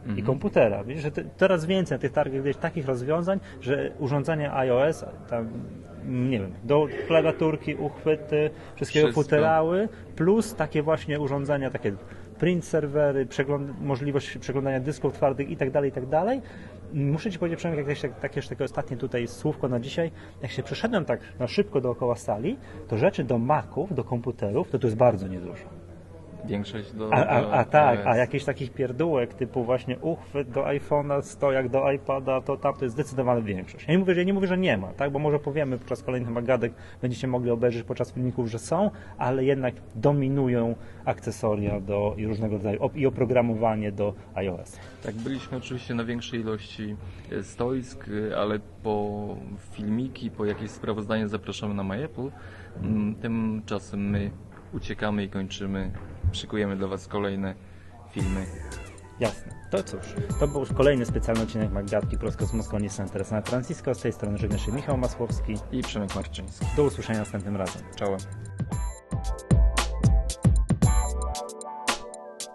Mhm. 0.00 0.18
I 0.18 0.22
komputera. 0.22 0.84
Widzisz, 0.84 1.02
że 1.02 1.10
te, 1.10 1.24
coraz 1.36 1.66
więcej 1.66 1.94
na 1.98 2.00
tych 2.00 2.12
targach 2.12 2.44
jest 2.44 2.60
takich 2.60 2.86
rozwiązań, 2.86 3.40
że 3.60 3.90
urządzenia 3.98 4.56
iOS, 4.56 5.04
tam, 5.30 5.48
nie 6.08 6.38
wiem, 6.40 6.52
do 6.64 6.86
klawiaturki, 7.06 7.74
uchwyty, 7.74 8.50
wszystkiego 8.76 9.06
Wszystko. 9.06 9.22
futerały, 9.22 9.88
plus 10.16 10.54
takie 10.54 10.82
właśnie 10.82 11.20
urządzenia, 11.20 11.70
takie 11.70 11.92
print 12.38 12.64
serwery, 12.64 13.26
przegląd 13.26 13.80
możliwość 13.80 14.38
przeglądania 14.38 14.80
dysków 14.80 15.12
twardych 15.12 15.50
i 15.50 15.56
tak 15.56 15.70
dalej, 15.70 15.90
i 15.90 15.92
tak. 15.92 16.40
Muszę 16.94 17.30
Ci 17.30 17.38
powiedzieć, 17.38 17.58
Przemek, 17.58 17.78
jak 17.78 17.88
jeszcze, 17.88 18.08
tak 18.08 18.36
jeszcze 18.36 18.50
takie 18.50 18.64
ostatnie 18.64 18.96
tutaj 18.96 19.28
słówko 19.28 19.68
na 19.68 19.80
dzisiaj, 19.80 20.10
jak 20.42 20.50
się 20.50 20.62
przeszedłem 20.62 21.04
tak 21.04 21.20
na 21.38 21.46
szybko 21.46 21.80
dookoła 21.80 22.16
sali, 22.16 22.56
to 22.88 22.98
rzeczy 22.98 23.24
do 23.24 23.38
Maców, 23.38 23.94
do 23.94 24.04
komputerów, 24.04 24.70
to 24.70 24.78
to 24.78 24.86
jest 24.86 24.96
bardzo 24.96 25.28
niedużo. 25.28 25.83
Większość 26.46 26.92
do. 26.92 27.14
A, 27.14 27.26
a, 27.26 27.50
a 27.50 27.64
tak, 27.64 28.06
a 28.06 28.16
jakichś 28.16 28.44
takich 28.44 28.72
pierdółek 28.72 29.34
typu 29.34 29.64
właśnie 29.64 29.98
uchwyt 29.98 30.50
do 30.50 30.62
iPhone'a, 30.62 31.22
stojak 31.22 31.68
do 31.68 31.92
iPada, 31.92 32.40
to 32.40 32.56
tam 32.56 32.74
to 32.74 32.84
jest 32.84 32.94
zdecydowana 32.94 33.40
większość. 33.40 33.84
Ja 33.88 33.92
nie 33.92 33.98
mówię, 33.98 34.14
że, 34.14 34.24
nie 34.24 34.32
mówię, 34.32 34.46
że 34.46 34.58
nie 34.58 34.78
ma, 34.78 34.88
tak? 34.92 35.12
bo 35.12 35.18
może 35.18 35.38
powiemy 35.38 35.78
podczas 35.78 36.02
kolejnych 36.02 36.30
magadek, 36.30 36.72
będziecie 37.02 37.26
mogli 37.26 37.50
obejrzeć 37.50 37.82
podczas 37.82 38.12
filmików, 38.12 38.48
że 38.48 38.58
są, 38.58 38.90
ale 39.18 39.44
jednak 39.44 39.74
dominują 39.94 40.74
akcesoria 41.04 41.80
do 41.80 42.14
i 42.16 42.26
różnego 42.26 42.56
rodzaju 42.56 42.90
i 42.94 43.06
oprogramowanie 43.06 43.92
do 43.92 44.14
iOS. 44.34 44.78
Tak, 45.02 45.14
byliśmy 45.14 45.58
oczywiście 45.58 45.94
na 45.94 46.04
większej 46.04 46.40
ilości 46.40 46.96
e, 47.32 47.42
stoisk, 47.42 48.08
e, 48.30 48.36
ale 48.36 48.58
po 48.82 49.36
filmiki, 49.72 50.30
po 50.30 50.44
jakieś 50.44 50.70
sprawozdanie 50.70 51.28
zapraszamy 51.28 51.74
na 51.74 51.82
MyApple. 51.82 52.30
Mm, 52.82 53.14
tymczasem 53.14 54.10
my 54.10 54.30
uciekamy 54.74 55.24
i 55.24 55.28
kończymy. 55.28 55.92
Szykujemy 56.32 56.76
dla 56.76 56.88
Was 56.88 57.08
kolejne 57.08 57.54
filmy. 58.10 58.46
Jasne. 59.20 59.52
To 59.70 59.82
cóż, 59.82 60.14
to 60.40 60.48
był 60.48 60.66
kolejny 60.76 61.06
specjalny 61.06 61.42
odcinek 61.42 61.72
Magdatki 61.72 62.18
prosto 62.18 62.46
z 62.46 62.52
Mosconi 62.52 62.90
Center 62.90 63.24
San 63.24 63.42
Francisco. 63.42 63.94
Z 63.94 64.00
tej 64.00 64.12
strony 64.12 64.38
żegna 64.38 64.58
się 64.58 64.72
Michał 64.72 64.96
Masłowski 64.96 65.54
i 65.72 65.82
Przemek 65.82 66.14
Marczyński. 66.14 66.66
Do 66.76 66.84
usłyszenia 66.84 67.18
następnym 67.18 67.56
razem. 67.56 67.82
Czołem. 67.96 68.20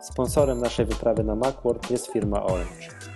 Sponsorem 0.01 0.59
naszej 0.59 0.85
wyprawy 0.85 1.23
na 1.23 1.35
Macworld 1.35 1.91
jest 1.91 2.13
firma 2.13 2.43
Orange. 2.43 3.08